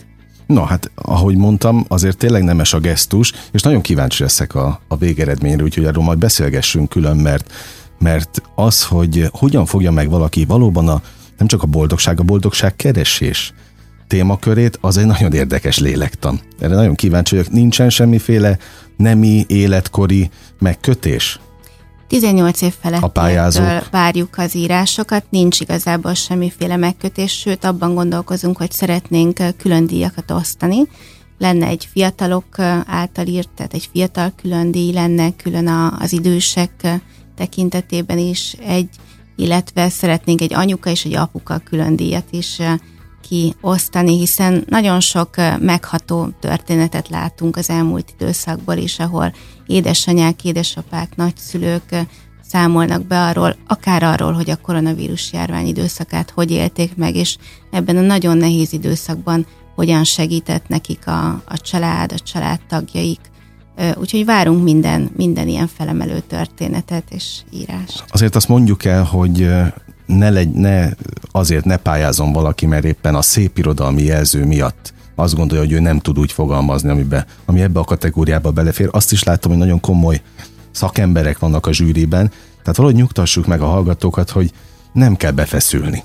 Na 0.45 0.65
hát, 0.65 0.91
ahogy 0.95 1.35
mondtam, 1.35 1.85
azért 1.87 2.17
tényleg 2.17 2.43
nemes 2.43 2.73
a 2.73 2.79
gesztus, 2.79 3.33
és 3.51 3.61
nagyon 3.61 3.81
kíváncsi 3.81 4.23
leszek 4.23 4.55
a, 4.55 4.81
a 4.87 4.97
végeredményre, 4.97 5.63
úgyhogy 5.63 5.85
arról 5.85 6.03
majd 6.03 6.17
beszélgessünk 6.17 6.89
külön, 6.89 7.17
mert, 7.17 7.51
mert 7.99 8.41
az, 8.55 8.85
hogy 8.85 9.29
hogyan 9.31 9.65
fogja 9.65 9.91
meg 9.91 10.09
valaki 10.09 10.45
valóban 10.45 10.87
a, 10.87 11.01
nem 11.37 11.47
csak 11.47 11.63
a 11.63 11.67
boldogság, 11.67 12.19
a 12.19 12.23
boldogság 12.23 12.75
keresés 12.75 13.53
témakörét, 14.07 14.77
az 14.81 14.97
egy 14.97 15.05
nagyon 15.05 15.33
érdekes 15.33 15.79
lélektan. 15.79 16.39
Erre 16.59 16.75
nagyon 16.75 16.95
kíváncsi 16.95 17.35
vagyok. 17.35 17.51
Nincsen 17.51 17.89
semmiféle 17.89 18.57
nemi, 18.97 19.45
életkori 19.47 20.29
megkötés? 20.59 21.39
18 22.07 22.61
év 22.61 22.73
felett 22.81 23.19
várjuk 23.91 24.37
az 24.37 24.55
írásokat, 24.55 25.23
nincs 25.29 25.59
igazából 25.59 26.13
semmiféle 26.13 26.75
megkötés, 26.75 27.31
sőt 27.31 27.63
abban 27.63 27.95
gondolkozunk, 27.95 28.57
hogy 28.57 28.71
szeretnénk 28.71 29.39
külön 29.57 29.85
díjakat 29.85 30.31
osztani. 30.31 30.87
Lenne 31.37 31.65
egy 31.67 31.87
fiatalok 31.91 32.59
által 32.85 33.25
írt, 33.25 33.49
tehát 33.55 33.73
egy 33.73 33.89
fiatal 33.91 34.31
külön 34.41 34.71
díj, 34.71 34.93
lenne 34.93 35.31
külön 35.35 35.67
az 35.99 36.13
idősek 36.13 37.01
tekintetében 37.39 38.17
is 38.17 38.53
egy, 38.53 38.89
illetve 39.35 39.89
szeretnénk 39.89 40.41
egy 40.41 40.53
anyuka 40.53 40.89
és 40.89 41.05
egy 41.05 41.15
apuka 41.15 41.57
külön 41.57 41.95
díjat 41.95 42.27
is 42.29 42.57
kiosztani, 43.29 44.17
hiszen 44.17 44.63
nagyon 44.67 44.99
sok 44.99 45.35
megható 45.59 46.27
történetet 46.39 47.09
látunk 47.09 47.55
az 47.57 47.69
elmúlt 47.69 48.13
időszakból 48.19 48.75
is, 48.75 48.99
ahol 48.99 49.33
édesanyák, 49.65 50.43
édesapák, 50.43 51.15
nagyszülők 51.15 51.95
számolnak 52.47 53.05
be 53.05 53.21
arról, 53.21 53.55
akár 53.67 54.03
arról, 54.03 54.31
hogy 54.31 54.49
a 54.49 54.61
koronavírus 54.61 55.33
járvány 55.33 55.67
időszakát 55.67 56.29
hogy 56.29 56.51
élték 56.51 56.95
meg, 56.95 57.15
és 57.15 57.37
ebben 57.71 57.97
a 57.97 58.01
nagyon 58.01 58.37
nehéz 58.37 58.73
időszakban 58.73 59.45
hogyan 59.75 60.03
segített 60.03 60.67
nekik 60.67 61.07
a, 61.07 61.27
a 61.29 61.57
család, 61.57 62.11
a 62.11 62.19
családtagjaik. 62.19 63.19
Úgyhogy 63.95 64.25
várunk 64.25 64.63
minden, 64.63 65.09
minden 65.15 65.47
ilyen 65.47 65.67
felemelő 65.67 66.23
történetet 66.27 67.03
és 67.09 67.39
írás. 67.51 68.03
Azért 68.09 68.35
azt 68.35 68.47
mondjuk 68.47 68.85
el, 68.85 69.03
hogy 69.03 69.49
ne, 70.05 70.29
legy, 70.29 70.51
ne 70.51 70.89
azért 71.31 71.65
ne 71.65 71.77
pályázom 71.77 72.33
valaki, 72.33 72.65
mert 72.65 72.85
éppen 72.85 73.15
a 73.15 73.21
szép 73.21 73.57
irodalmi 73.57 74.03
jelző 74.03 74.45
miatt 74.45 74.93
azt 75.15 75.35
gondolja, 75.35 75.63
hogy 75.63 75.73
ő 75.73 75.79
nem 75.79 75.99
tud 75.99 76.19
úgy 76.19 76.31
fogalmazni, 76.31 76.89
amibe, 76.89 77.25
ami 77.45 77.61
ebbe 77.61 77.79
a 77.79 77.83
kategóriába 77.83 78.51
belefér. 78.51 78.89
Azt 78.91 79.11
is 79.11 79.23
láttam, 79.23 79.51
hogy 79.51 79.59
nagyon 79.59 79.79
komoly 79.79 80.21
szakemberek 80.71 81.39
vannak 81.39 81.65
a 81.65 81.73
zsűriben, 81.73 82.31
tehát 82.61 82.75
valahogy 82.75 82.97
nyugtassuk 82.97 83.47
meg 83.47 83.61
a 83.61 83.65
hallgatókat, 83.65 84.29
hogy 84.29 84.51
nem 84.93 85.15
kell 85.15 85.31
befeszülni. 85.31 86.03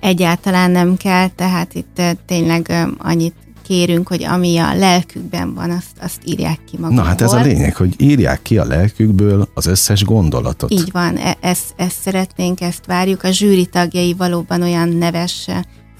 Egyáltalán 0.00 0.70
nem 0.70 0.96
kell, 0.96 1.28
tehát 1.28 1.74
itt 1.74 2.02
tényleg 2.26 2.88
annyit 2.98 3.34
kérünk, 3.68 4.08
hogy 4.08 4.24
ami 4.24 4.58
a 4.58 4.74
lelkükben 4.74 5.54
van, 5.54 5.70
azt, 5.70 5.96
azt 6.00 6.20
írják 6.24 6.58
ki 6.64 6.76
magukból. 6.78 7.02
Na 7.02 7.08
hát 7.08 7.20
ez 7.20 7.32
a 7.32 7.40
lényeg, 7.40 7.76
hogy 7.76 7.94
írják 7.98 8.42
ki 8.42 8.58
a 8.58 8.64
lelkükből 8.64 9.48
az 9.54 9.66
összes 9.66 10.04
gondolatot. 10.04 10.70
Így 10.70 10.90
van, 10.92 11.16
e- 11.16 11.36
ezt, 11.40 11.74
ezt 11.76 12.00
szeretnénk, 12.00 12.60
ezt 12.60 12.86
várjuk. 12.86 13.22
A 13.22 13.30
zsűri 13.30 13.66
tagjai 13.66 14.14
valóban 14.14 14.62
olyan 14.62 14.88
neves 14.88 15.46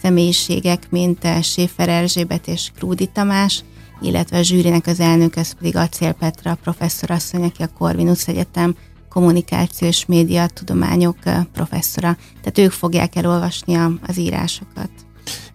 személyiségek, 0.02 0.90
mint 0.90 1.26
Séfer 1.42 1.88
Erzsébet 1.88 2.46
és 2.46 2.70
Krúdi 2.76 3.06
Tamás, 3.06 3.64
illetve 4.00 4.38
a 4.38 4.42
zsűrinek 4.42 4.86
az 4.86 5.00
elnök, 5.00 5.36
ez 5.36 5.52
pedig 5.52 5.76
Acél 5.76 6.12
Petra, 6.12 6.58
professzorasszony, 6.62 7.42
aki 7.42 7.62
a 7.62 7.70
Corvinus 7.78 8.28
Egyetem 8.28 8.74
kommunikáció 9.08 9.88
és 9.88 10.06
média 10.06 10.46
tudományok 10.46 11.16
professzora. 11.52 12.16
Tehát 12.40 12.58
ők 12.58 12.70
fogják 12.70 13.16
elolvasni 13.16 13.74
az 14.06 14.18
írásokat. 14.18 14.90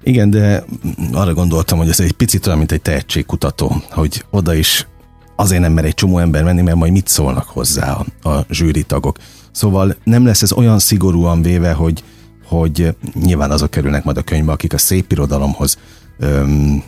Igen, 0.03 0.29
de 0.29 0.65
arra 1.11 1.33
gondoltam, 1.33 1.77
hogy 1.77 1.89
ez 1.89 1.99
egy 1.99 2.11
picit 2.11 2.45
olyan, 2.45 2.57
mint 2.57 2.71
egy 2.71 2.81
tehetségkutató, 2.81 3.81
hogy 3.89 4.25
oda 4.29 4.53
is 4.53 4.87
azért 5.35 5.61
nem 5.61 5.73
mer 5.73 5.85
egy 5.85 5.93
csomó 5.93 6.17
ember 6.17 6.43
menni, 6.43 6.61
mert 6.61 6.77
majd 6.77 6.91
mit 6.91 7.07
szólnak 7.07 7.47
hozzá 7.47 7.91
a, 7.91 8.29
a 8.29 8.45
zsűri 8.49 8.83
tagok. 8.83 9.17
Szóval 9.51 9.95
nem 10.03 10.25
lesz 10.25 10.41
ez 10.41 10.51
olyan 10.51 10.79
szigorúan 10.79 11.41
véve, 11.41 11.73
hogy, 11.73 12.03
hogy 12.45 12.95
nyilván 13.13 13.51
azok 13.51 13.69
kerülnek 13.69 14.03
majd 14.03 14.17
a 14.17 14.21
könyvbe, 14.21 14.51
akik 14.51 14.73
a 14.73 14.77
szép 14.77 15.11
irodalomhoz 15.11 15.77
öm, 16.19 16.83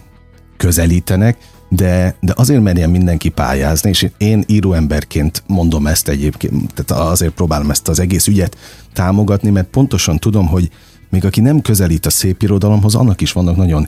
közelítenek, 0.57 1.37
de, 1.69 2.15
de 2.19 2.33
azért 2.35 2.61
merjen 2.61 2.89
mindenki 2.89 3.29
pályázni, 3.29 3.89
és 3.89 4.09
én 4.17 4.43
íróemberként 4.47 5.43
mondom 5.47 5.87
ezt 5.87 6.07
egyébként, 6.07 6.73
tehát 6.73 7.03
azért 7.03 7.33
próbálom 7.33 7.69
ezt 7.69 7.87
az 7.87 7.99
egész 7.99 8.27
ügyet 8.27 8.57
támogatni, 8.93 9.49
mert 9.49 9.67
pontosan 9.67 10.17
tudom, 10.17 10.47
hogy 10.47 10.69
még 11.15 11.25
aki 11.25 11.41
nem 11.41 11.61
közelít 11.61 12.05
a 12.05 12.09
szép 12.09 12.41
irodalomhoz, 12.41 12.95
annak 12.95 13.21
is 13.21 13.31
vannak 13.31 13.55
nagyon 13.55 13.87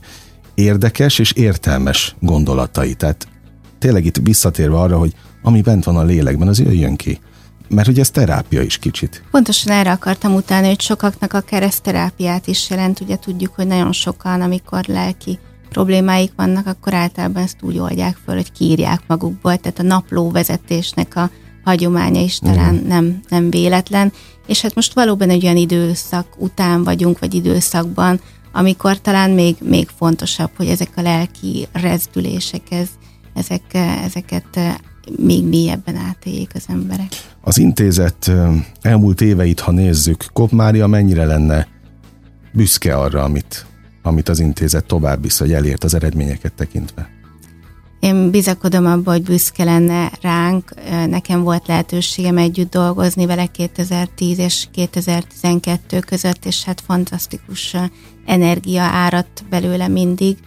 érdekes 0.55 1.19
és 1.19 1.31
értelmes 1.31 2.15
gondolatai. 2.19 2.93
Tehát 2.93 3.27
tényleg 3.79 4.05
itt 4.05 4.17
visszatérve 4.23 4.79
arra, 4.79 4.97
hogy 4.97 5.13
ami 5.41 5.61
bent 5.61 5.83
van 5.83 5.97
a 5.97 6.03
lélekben, 6.03 6.47
az 6.47 6.59
jöjjön 6.59 6.95
ki. 6.95 7.19
Mert 7.69 7.87
hogy 7.87 7.99
ez 7.99 8.09
terápia 8.09 8.61
is 8.61 8.77
kicsit. 8.77 9.23
Pontosan 9.31 9.73
erre 9.73 9.91
akartam 9.91 10.33
utána, 10.33 10.67
hogy 10.67 10.81
sokaknak 10.81 11.33
a 11.33 11.39
kereszterápiát 11.39 12.47
is 12.47 12.69
jelent. 12.69 12.99
Ugye 12.99 13.15
tudjuk, 13.15 13.53
hogy 13.55 13.67
nagyon 13.67 13.91
sokan, 13.91 14.41
amikor 14.41 14.83
lelki 14.85 15.39
problémáik 15.69 16.31
vannak, 16.35 16.67
akkor 16.67 16.93
általában 16.93 17.43
ezt 17.43 17.57
úgy 17.61 17.77
oldják 17.77 18.17
föl, 18.25 18.35
hogy 18.35 18.51
kiírják 18.51 19.01
magukból. 19.07 19.57
Tehát 19.57 19.79
a 19.79 19.83
napló 19.83 20.31
vezetésnek 20.31 21.15
a 21.15 21.29
hagyománya 21.63 22.21
is 22.21 22.39
talán 22.39 22.83
nem, 22.87 23.19
nem 23.29 23.49
véletlen. 23.49 24.11
És 24.47 24.61
hát 24.61 24.75
most 24.75 24.93
valóban 24.93 25.29
egy 25.29 25.43
olyan 25.43 25.57
időszak 25.57 26.27
után 26.37 26.83
vagyunk, 26.83 27.19
vagy 27.19 27.33
időszakban, 27.33 28.19
amikor 28.51 29.01
talán 29.01 29.29
még, 29.29 29.55
még 29.61 29.87
fontosabb, 29.97 30.49
hogy 30.57 30.67
ezek 30.67 30.89
a 30.95 31.01
lelki 31.01 31.67
rezdülések, 31.71 32.61
ez, 32.71 32.87
ezek, 33.33 33.73
ezeket 34.03 34.59
még 35.17 35.43
mélyebben 35.43 35.95
átéljék 35.95 36.51
az 36.53 36.63
emberek. 36.67 37.07
Az 37.41 37.57
intézet 37.57 38.31
elmúlt 38.81 39.21
éveit, 39.21 39.59
ha 39.59 39.71
nézzük, 39.71 40.25
Kop 40.33 40.51
Mária 40.51 40.87
mennyire 40.87 41.25
lenne 41.25 41.67
büszke 42.53 42.95
arra, 42.95 43.23
amit, 43.23 43.65
amit 44.01 44.29
az 44.29 44.39
intézet 44.39 44.85
tovább 44.85 45.21
visz, 45.21 45.39
hogy 45.39 45.53
elért 45.53 45.83
az 45.83 45.93
eredményeket 45.93 46.53
tekintve? 46.53 47.16
Én 48.07 48.31
bizakodom 48.31 48.85
abba, 48.85 49.11
hogy 49.11 49.23
büszke 49.23 49.63
lenne 49.63 50.11
ránk. 50.21 50.73
Nekem 51.07 51.43
volt 51.43 51.67
lehetőségem 51.67 52.37
együtt 52.37 52.71
dolgozni 52.71 53.25
vele 53.25 53.45
2010 53.45 54.39
és 54.39 54.67
2012 54.71 55.99
között, 55.99 56.45
és 56.45 56.63
hát 56.63 56.81
fantasztikus 56.81 57.75
energia 58.25 58.81
áradt 58.81 59.43
belőle 59.49 59.87
mindig. 59.87 60.37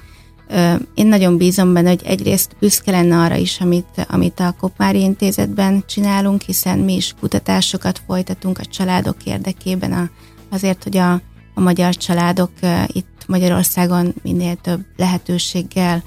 Én 0.94 1.06
nagyon 1.06 1.36
bízom 1.36 1.72
benne, 1.72 1.88
hogy 1.88 2.02
egyrészt 2.04 2.56
büszke 2.58 2.90
lenne 2.90 3.16
arra 3.16 3.36
is, 3.36 3.60
amit, 3.60 4.06
amit 4.08 4.40
a 4.40 4.54
Kopmári 4.60 5.00
Intézetben 5.00 5.84
csinálunk, 5.86 6.42
hiszen 6.42 6.78
mi 6.78 6.94
is 6.94 7.14
kutatásokat 7.20 8.02
folytatunk 8.06 8.58
a 8.58 8.64
családok 8.64 9.16
érdekében, 9.24 9.92
a, 9.92 10.10
azért, 10.50 10.82
hogy 10.82 10.96
a, 10.96 11.12
a 11.54 11.60
magyar 11.60 11.96
családok 11.96 12.50
itt 12.86 13.24
Magyarországon 13.26 14.14
minél 14.22 14.54
több 14.54 14.80
lehetőséggel 14.96 16.02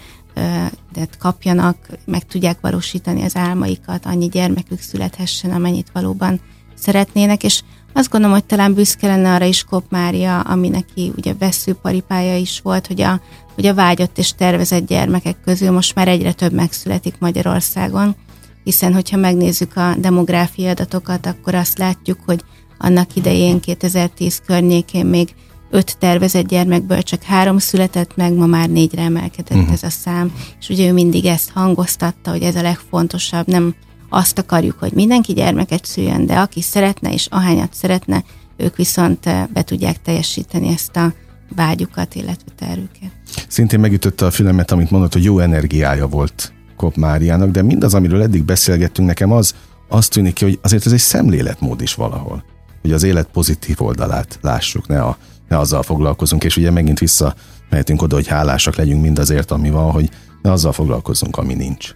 de 0.94 1.08
kapjanak, 1.20 1.78
meg 2.06 2.26
tudják 2.26 2.58
valósítani 2.62 3.24
az 3.24 3.36
álmaikat, 3.36 4.06
annyi 4.06 4.28
gyermekük 4.28 4.82
születhessen, 4.82 5.52
amennyit 5.52 5.90
valóban 5.94 6.40
szeretnének, 6.76 7.44
és 7.44 7.62
Azt 7.96 8.10
gondolom, 8.10 8.36
hogy 8.36 8.46
talán 8.46 8.74
büszke 8.74 9.08
lenne 9.08 9.34
arra 9.34 9.46
is 9.46 9.64
Kop 9.64 9.84
Mária, 9.90 10.40
ami 10.40 10.70
neki 10.70 11.12
ugye 11.18 11.34
veszőparipája 11.40 12.38
is 12.38 12.60
volt, 12.64 12.88
hogy 12.88 13.02
a, 13.02 13.22
hogy 13.56 13.66
a 13.66 13.74
vágyott 13.74 14.18
és 14.18 14.34
tervezett 14.34 14.88
gyermekek 14.88 15.36
közül 15.46 15.72
most 15.72 15.96
már 15.96 16.08
egyre 16.08 16.32
több 16.32 16.54
megszületik 16.54 17.16
Magyarországon, 17.20 18.16
hiszen 18.64 18.94
hogyha 18.94 19.18
megnézzük 19.18 19.76
a 19.76 19.96
demográfiai 19.98 20.70
adatokat, 20.70 21.26
akkor 21.26 21.56
azt 21.56 21.78
látjuk, 21.78 22.20
hogy 22.26 22.44
annak 22.78 23.16
idején 23.16 23.60
2010 23.60 24.42
környékén 24.46 25.06
még 25.06 25.36
öt 25.74 25.98
tervezett 25.98 26.48
gyermekből 26.48 27.02
csak 27.02 27.24
három 27.24 27.58
született 27.58 28.16
meg, 28.16 28.34
ma 28.34 28.46
már 28.46 28.70
négyre 28.70 29.02
emelkedett 29.02 29.58
uh-huh. 29.58 29.74
ez 29.74 29.84
a 29.84 29.90
szám, 29.90 30.34
és 30.60 30.70
ugye 30.70 30.88
ő 30.88 30.94
mindig 30.94 31.26
ezt 31.26 31.50
hangoztatta, 31.50 32.32
hogy 32.32 32.42
ez 32.42 32.56
a 32.56 32.62
legfontosabb, 32.62 33.48
nem 33.48 33.76
azt 34.10 34.38
akarjuk, 34.38 34.80
hogy 34.80 34.92
mindenki 34.92 35.34
gyermeket 35.34 35.86
szüljön, 35.86 36.26
de 36.26 36.40
aki 36.40 36.62
szeretne 36.62 37.14
és 37.14 37.28
ahányat 37.30 37.74
szeretne, 37.74 38.24
ők 38.58 38.76
viszont 38.76 39.26
eh, 39.26 39.46
be 39.54 39.62
tudják 39.62 40.02
teljesíteni 40.02 40.68
ezt 40.68 40.96
a 40.96 41.14
vágyukat, 41.56 42.16
illetve 42.16 42.52
tervüket. 42.58 43.12
Szintén 43.48 43.80
megütötte 43.80 44.26
a 44.26 44.32
fülemet, 44.32 44.72
amit 44.72 44.92
mondott, 44.92 45.14
hogy 45.14 45.24
jó 45.24 45.40
energiája 45.40 46.08
volt 46.08 46.54
Kop 46.78 46.96
Máriának, 46.96 47.52
de 47.52 47.62
mindaz, 47.62 47.94
amiről 47.94 48.22
eddig 48.22 48.44
beszélgettünk, 48.44 49.08
nekem 49.08 49.32
az, 49.32 49.56
azt 49.88 50.12
tűnik 50.12 50.34
ki, 50.34 50.44
hogy 50.44 50.60
azért 50.62 50.86
ez 50.86 50.92
egy 50.92 51.00
szemléletmód 51.00 51.82
is 51.82 51.94
valahol. 51.94 52.44
Hogy 52.82 52.92
az 52.92 53.04
élet 53.04 53.28
pozitív 53.28 53.82
oldalát 53.82 54.40
lássuk, 54.42 54.88
ne, 54.88 55.02
a, 55.02 55.18
ne 55.54 55.60
azzal 55.60 55.84
foglalkozunk, 55.84 56.44
és 56.44 56.58
ugye 56.58 56.72
megint 56.72 57.00
vissza 57.00 57.36
mehetünk 57.70 58.02
oda, 58.02 58.16
hogy 58.16 58.28
hálásak 58.28 58.76
legyünk 58.76 59.02
mindazért, 59.02 59.52
ami 59.52 59.70
van, 59.70 59.92
hogy 59.92 60.10
ne 60.42 60.52
azzal 60.52 60.72
foglalkozunk, 60.72 61.38
ami 61.38 61.54
nincs. 61.54 61.96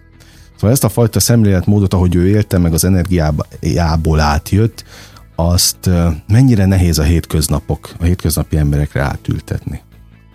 Szóval 0.56 0.72
ezt 0.72 0.84
a 0.84 0.90
fajta 0.90 1.20
szemléletmódot, 1.20 1.94
ahogy 1.94 2.16
ő 2.16 2.28
élte, 2.28 2.58
meg 2.58 2.74
az 2.74 2.84
energiából 2.84 4.20
átjött, 4.20 4.84
azt 5.36 5.90
mennyire 6.28 6.66
nehéz 6.66 7.00
a 7.00 7.04
hétköznapok, 7.04 7.90
a 8.00 8.04
hétköznapi 8.04 8.58
emberekre 8.58 9.02
átültetni. 9.02 9.82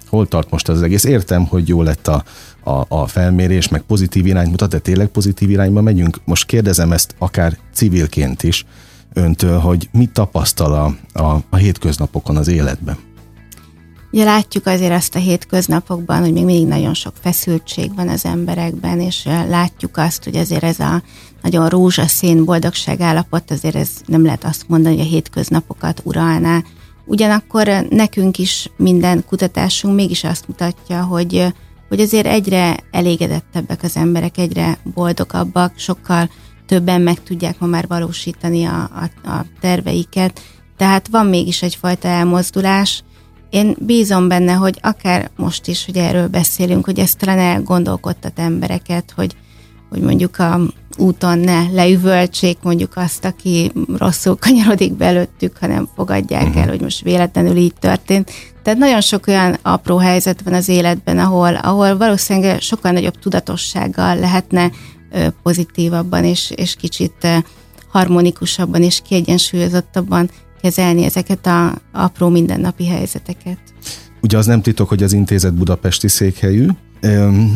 Hol 0.09 0.29
tart 0.29 0.51
most 0.51 0.69
az 0.69 0.83
egész? 0.83 1.05
Értem, 1.05 1.47
hogy 1.47 1.69
jó 1.69 1.83
lett 1.83 2.09
a, 2.09 2.25
a, 2.65 2.85
a 2.89 3.07
felmérés, 3.07 3.69
meg 3.69 3.81
pozitív 3.81 4.27
irányt 4.27 4.51
mutat, 4.51 4.71
de 4.71 4.79
tényleg 4.79 5.07
pozitív 5.07 5.51
irányba 5.51 5.81
megyünk? 5.81 6.21
Most 6.25 6.47
kérdezem 6.47 6.93
ezt 6.93 7.15
akár 7.19 7.59
civilként 7.73 8.43
is 8.43 8.65
öntől, 9.13 9.59
hogy 9.59 9.89
mit 9.93 10.13
tapasztal 10.13 10.73
a, 10.73 11.21
a, 11.23 11.43
a 11.51 11.57
hétköznapokon 11.57 12.37
az 12.37 12.49
életben? 12.49 12.97
Ugye 14.13 14.25
látjuk 14.25 14.67
azért 14.67 14.93
azt 14.93 15.15
a 15.15 15.19
hétköznapokban, 15.19 16.21
hogy 16.21 16.33
még 16.33 16.45
mindig 16.45 16.67
nagyon 16.67 16.95
sok 16.95 17.13
feszültség 17.21 17.95
van 17.95 18.09
az 18.09 18.25
emberekben, 18.25 19.01
és 19.01 19.25
látjuk 19.49 19.97
azt, 19.97 20.25
hogy 20.25 20.37
azért 20.37 20.63
ez 20.63 20.79
a 20.79 21.03
nagyon 21.43 21.69
rózsaszín 21.69 22.45
boldogság 22.45 23.01
állapot, 23.01 23.51
azért 23.51 23.75
ez 23.75 23.91
nem 24.07 24.25
lehet 24.25 24.45
azt 24.45 24.69
mondani, 24.69 24.97
hogy 24.97 25.07
a 25.07 25.09
hétköznapokat 25.09 26.01
uralná. 26.05 26.63
Ugyanakkor 27.05 27.87
nekünk 27.91 28.39
is 28.39 28.71
minden 28.77 29.25
kutatásunk 29.25 29.95
mégis 29.95 30.25
azt 30.25 30.49
mutatja, 30.49 31.03
hogy, 31.03 31.47
hogy 31.89 32.01
azért 32.01 32.27
egyre 32.27 32.77
elégedettebbek 32.91 33.83
az 33.83 33.97
emberek, 33.97 34.39
egyre 34.39 34.79
boldogabbak, 34.95 35.73
sokkal 35.77 36.31
többen 36.67 37.01
meg 37.01 37.23
tudják 37.23 37.59
ma 37.59 37.67
már 37.67 37.87
valósítani 37.87 38.65
a, 38.65 38.91
a, 39.25 39.29
a 39.31 39.45
terveiket, 39.61 40.41
tehát 40.77 41.09
van 41.09 41.27
mégis 41.27 41.63
egyfajta 41.63 42.09
elmozdulás, 42.09 43.03
én 43.53 43.77
bízom 43.79 44.29
benne, 44.29 44.53
hogy 44.53 44.79
akár 44.83 45.31
most 45.37 45.67
is, 45.67 45.85
hogy 45.85 45.97
erről 45.97 46.29
beszélünk, 46.29 46.85
hogy 46.85 46.99
ez 46.99 47.15
talán 47.15 47.39
elgondolkodtat 47.39 48.39
embereket, 48.39 49.13
hogy, 49.17 49.37
hogy 49.91 50.01
mondjuk 50.01 50.39
a 50.39 50.61
úton 50.97 51.39
ne 51.39 51.63
leüvöltsék 51.71 52.59
mondjuk 52.63 52.93
azt, 52.97 53.25
aki 53.25 53.73
rosszul 53.97 54.37
kanyarodik 54.37 54.93
belőttük, 54.93 55.57
hanem 55.61 55.89
fogadják 55.95 56.47
uh-huh. 56.47 56.63
el, 56.63 56.69
hogy 56.69 56.81
most 56.81 57.03
véletlenül 57.03 57.57
így 57.57 57.75
történt. 57.81 58.31
Tehát 58.63 58.79
nagyon 58.79 59.01
sok 59.01 59.27
olyan 59.27 59.59
apró 59.63 59.97
helyzet 59.97 60.43
van 60.43 60.55
az 60.55 60.69
életben, 60.69 61.19
ahol, 61.19 61.55
ahol 61.55 61.97
valószínűleg 61.97 62.61
sokkal 62.61 62.93
nagyobb 62.93 63.19
tudatossággal 63.19 64.19
lehetne 64.19 64.71
pozitívabban 65.43 66.25
és, 66.25 66.51
és 66.51 66.75
kicsit 66.75 67.27
harmonikusabban 67.91 68.83
és 68.83 69.01
kiegyensúlyozottabban 69.05 70.31
kezelni 70.63 71.05
ezeket 71.05 71.47
a 71.47 71.75
apró 71.93 72.29
mindennapi 72.29 72.87
helyzeteket. 72.87 73.59
Ugye 74.23 74.39
az 74.39 74.47
nem 74.47 74.63
titok, 74.63 74.89
hogy 74.89 75.03
az 75.03 75.13
intézet 75.13 75.55
budapesti 75.55 76.09
székhelyű, 76.09 76.69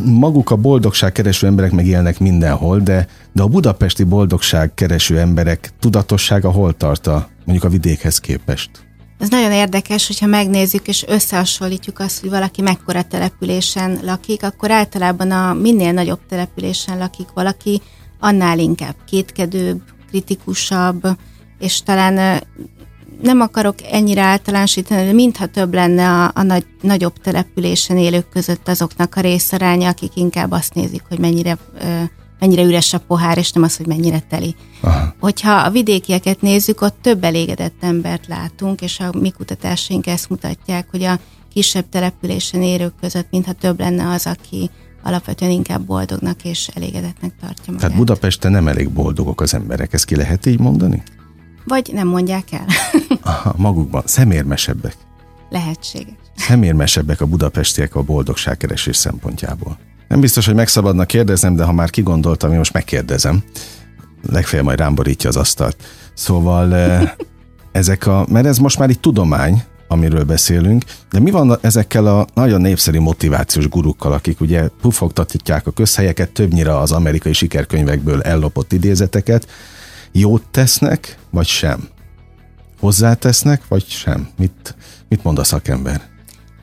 maguk 0.05 0.51
a 0.51 0.57
boldogság 0.57 1.12
kereső 1.12 1.47
emberek 1.47 1.73
megélnek 1.73 2.19
mindenhol, 2.19 2.81
de, 2.81 3.09
de 3.33 3.42
a 3.42 3.47
budapesti 3.47 4.05
boldogság 4.05 4.75
kereső 4.75 5.19
emberek 5.19 5.71
tudatossága 5.81 6.51
hol 6.51 6.77
tart 6.77 7.07
a, 7.07 7.29
mondjuk 7.45 7.64
a 7.64 7.73
vidékhez 7.73 8.19
képest? 8.19 8.71
Ez 9.19 9.29
nagyon 9.29 9.53
érdekes, 9.53 10.07
hogyha 10.07 10.27
megnézzük 10.27 10.88
és 10.88 11.05
összehasonlítjuk 11.09 11.99
azt, 11.99 12.21
hogy 12.21 12.31
valaki 12.31 12.62
mekkora 12.62 13.03
településen 13.03 13.99
lakik, 14.03 14.42
akkor 14.42 14.71
általában 14.71 15.31
a 15.31 15.55
minél 15.55 15.92
nagyobb 15.92 16.21
településen 16.29 16.99
lakik 16.99 17.29
valaki, 17.35 17.81
annál 18.21 18.59
inkább 18.59 18.95
kétkedőbb, 19.07 19.83
kritikusabb, 20.09 21.03
és 21.59 21.83
talán 21.83 22.42
nem 23.22 23.40
akarok 23.40 23.74
ennyire 23.90 24.22
általánosítani, 24.22 25.05
de 25.05 25.12
mintha 25.12 25.46
több 25.46 25.74
lenne 25.74 26.09
a, 26.09 26.31
a 26.35 26.42
nagy, 26.42 26.66
nagyobb 26.81 27.18
településen 27.18 27.96
élők 27.96 28.29
között 28.29 28.68
azoknak 28.68 29.14
a 29.16 29.20
részaránya, 29.20 29.88
akik 29.88 30.16
inkább 30.16 30.50
azt 30.50 30.74
nézik, 30.74 31.02
hogy 31.09 31.18
mennyire, 31.18 31.59
mennyire 32.38 32.62
üres 32.62 32.92
a 32.92 32.98
pohár, 32.98 33.38
és 33.38 33.52
nem 33.52 33.62
az, 33.62 33.76
hogy 33.76 33.87
mennyire 33.87 34.20
teli. 34.29 34.55
Aha. 34.81 35.14
Hogyha 35.20 35.52
a 35.52 35.70
vidékieket 35.70 36.40
nézzük, 36.40 36.81
ott 36.81 36.96
több 37.02 37.24
elégedett 37.24 37.76
embert 37.81 38.26
látunk, 38.26 38.81
és 38.81 39.00
a 39.00 39.18
mi 39.18 39.31
kutatásaink 39.31 40.07
ezt 40.07 40.29
mutatják, 40.29 40.87
hogy 40.90 41.02
a 41.02 41.18
kisebb 41.52 41.88
településen 41.88 42.62
élők 42.62 42.92
között 43.00 43.26
mintha 43.31 43.52
több 43.52 43.81
lenne 43.81 44.09
az, 44.09 44.26
aki 44.26 44.70
alapvetően 45.02 45.50
inkább 45.50 45.83
boldognak 45.83 46.44
és 46.44 46.68
elégedettnek 46.74 47.33
tartja 47.40 47.64
magát. 47.66 47.81
Tehát 47.81 47.96
Budapesten 47.96 48.50
nem 48.50 48.68
elég 48.68 48.90
boldogok 48.90 49.40
az 49.40 49.55
emberek, 49.55 49.92
ezt 49.92 50.05
ki 50.05 50.16
lehet 50.16 50.46
így 50.46 50.61
mondani? 50.61 51.02
Vagy 51.66 51.90
nem 51.92 52.09
mondják 52.09 52.52
el. 52.52 52.66
Aha, 53.22 53.55
magukban. 53.57 54.02
Szemérmesebbek. 54.05 54.96
Lehetséges. 55.50 56.14
Szemérmesebbek 56.37 57.20
a 57.20 57.26
budapestiek 57.26 57.94
a 57.94 58.02
boldogságkeresés 58.02 58.96
szempontjából. 58.96 59.79
Nem 60.09 60.20
biztos, 60.20 60.46
hogy 60.46 60.55
megszabadna 60.55 61.05
kérdeznem, 61.05 61.57
de 61.57 61.64
ha 61.64 61.72
már 61.72 61.90
kigondoltam, 61.90 62.52
én 62.52 62.59
most 62.59 62.72
megkérdezem. 62.72 63.42
Legfeljebb 64.31 64.66
majd 64.66 64.79
rámborítja 64.79 65.29
az 65.29 65.37
asztalt. 65.37 65.76
Szóval 66.14 66.74
eh, 66.74 67.11
ezek 67.72 68.07
a, 68.07 68.26
mert 68.29 68.46
ez 68.46 68.59
most 68.59 68.79
már 68.79 68.88
egy 68.88 69.00
tudomány, 69.00 69.62
amiről 69.88 70.24
beszélünk, 70.24 70.85
de 71.11 71.20
mi 71.20 71.31
van 71.31 71.59
ezekkel 71.61 72.07
a 72.07 72.26
nagyon 72.35 72.61
népszerű 72.61 73.00
motivációs 73.00 73.68
gurukkal, 73.68 74.12
akik 74.12 74.40
ugye 74.40 74.68
pufogtatják 74.81 75.66
a 75.66 75.70
közhelyeket, 75.70 76.31
többnyire 76.31 76.79
az 76.79 76.92
amerikai 76.92 77.33
sikerkönyvekből 77.33 78.22
ellopott 78.22 78.72
idézeteket, 78.72 79.46
jót 80.12 80.42
tesznek, 80.51 81.19
vagy 81.31 81.47
sem? 81.47 81.88
Hozzátesznek, 82.81 83.69
vagy 83.69 83.87
sem? 83.88 84.29
Mit, 84.38 84.75
mit 85.09 85.23
mond 85.23 85.38
a 85.38 85.45
szakember? 85.45 86.03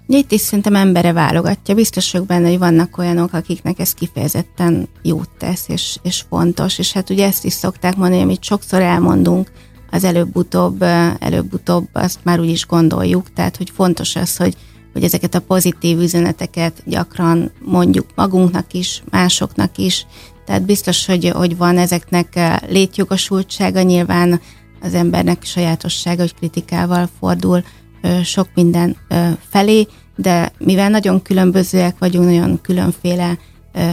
Itt 0.07 0.31
is 0.31 0.41
szerintem 0.41 0.75
embere 0.75 1.13
válogatja. 1.13 1.75
Biztos 1.75 2.11
vagyok 2.11 2.27
benne, 2.27 2.47
hogy 2.49 2.57
vannak 2.57 2.97
olyanok, 2.97 3.33
akiknek 3.33 3.79
ez 3.79 3.93
kifejezetten 3.93 4.87
jót 5.01 5.29
tesz, 5.37 5.65
és, 5.67 5.97
és 6.01 6.23
fontos. 6.29 6.77
És 6.79 6.91
hát 6.91 7.09
ugye 7.09 7.25
ezt 7.25 7.45
is 7.45 7.53
szokták 7.53 7.95
mondani, 7.95 8.21
amit 8.21 8.43
sokszor 8.43 8.81
elmondunk, 8.81 9.51
az 9.93 10.03
előbb-utóbb, 10.03 10.81
előbb-utóbb 11.19 11.87
azt 11.91 12.19
már 12.23 12.39
úgy 12.39 12.49
is 12.49 12.65
gondoljuk, 12.65 13.33
tehát 13.33 13.57
hogy 13.57 13.69
fontos 13.69 14.15
az, 14.15 14.37
hogy, 14.37 14.55
hogy 14.93 15.03
ezeket 15.03 15.35
a 15.35 15.41
pozitív 15.41 15.99
üzeneteket 15.99 16.83
gyakran 16.85 17.51
mondjuk 17.65 18.05
magunknak 18.15 18.73
is, 18.73 19.03
másoknak 19.09 19.77
is, 19.77 20.05
tehát 20.45 20.65
biztos, 20.65 21.05
hogy, 21.05 21.29
hogy 21.29 21.57
van 21.57 21.77
ezeknek 21.77 22.35
eh, 22.35 22.57
létjogosultsága, 22.67 23.81
nyilván 23.81 24.41
az 24.81 24.93
embernek 24.93 25.43
sajátossága, 25.43 26.21
hogy 26.21 26.35
kritikával 26.35 27.09
fordul 27.19 27.63
sok 28.23 28.47
minden 28.53 28.97
felé, 29.49 29.87
de 30.15 30.51
mivel 30.57 30.89
nagyon 30.89 31.21
különbözőek 31.21 31.97
vagyunk, 31.99 32.25
nagyon 32.25 32.61
különféle 32.61 33.37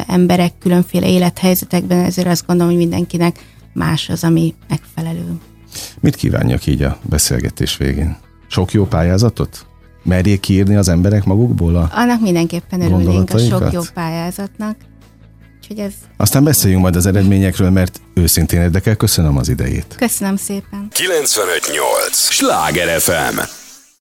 emberek, 0.06 0.52
különféle 0.58 1.08
élethelyzetekben, 1.08 2.04
ezért 2.04 2.28
azt 2.28 2.46
gondolom, 2.46 2.72
hogy 2.72 2.80
mindenkinek 2.80 3.38
más 3.72 4.08
az, 4.08 4.24
ami 4.24 4.54
megfelelő. 4.68 5.38
Mit 6.00 6.16
kívánjak 6.16 6.66
így 6.66 6.82
a 6.82 6.98
beszélgetés 7.02 7.76
végén? 7.76 8.16
Sok 8.48 8.72
jó 8.72 8.86
pályázatot? 8.86 9.66
Merjék 10.02 10.48
írni 10.48 10.76
az 10.76 10.88
emberek 10.88 11.24
magukból 11.24 11.76
a 11.76 11.90
Annak 11.94 12.20
mindenképpen 12.20 12.80
örülnénk 12.80 13.30
a 13.30 13.38
sok 13.38 13.72
jó 13.72 13.80
pályázatnak 13.94 14.76
úgyhogy 15.70 15.86
ez... 15.86 15.92
Aztán 16.16 16.44
beszéljünk 16.44 16.82
majd 16.82 16.96
az 16.96 17.06
eredményekről, 17.06 17.70
mert 17.70 18.00
őszintén 18.14 18.60
érdekel. 18.60 18.96
Köszönöm 18.96 19.36
az 19.36 19.48
idejét. 19.48 19.94
Köszönöm 19.98 20.36
szépen. 20.36 20.88
958! 20.90 22.28
Sláger 22.30 23.00
FM! 23.00 23.59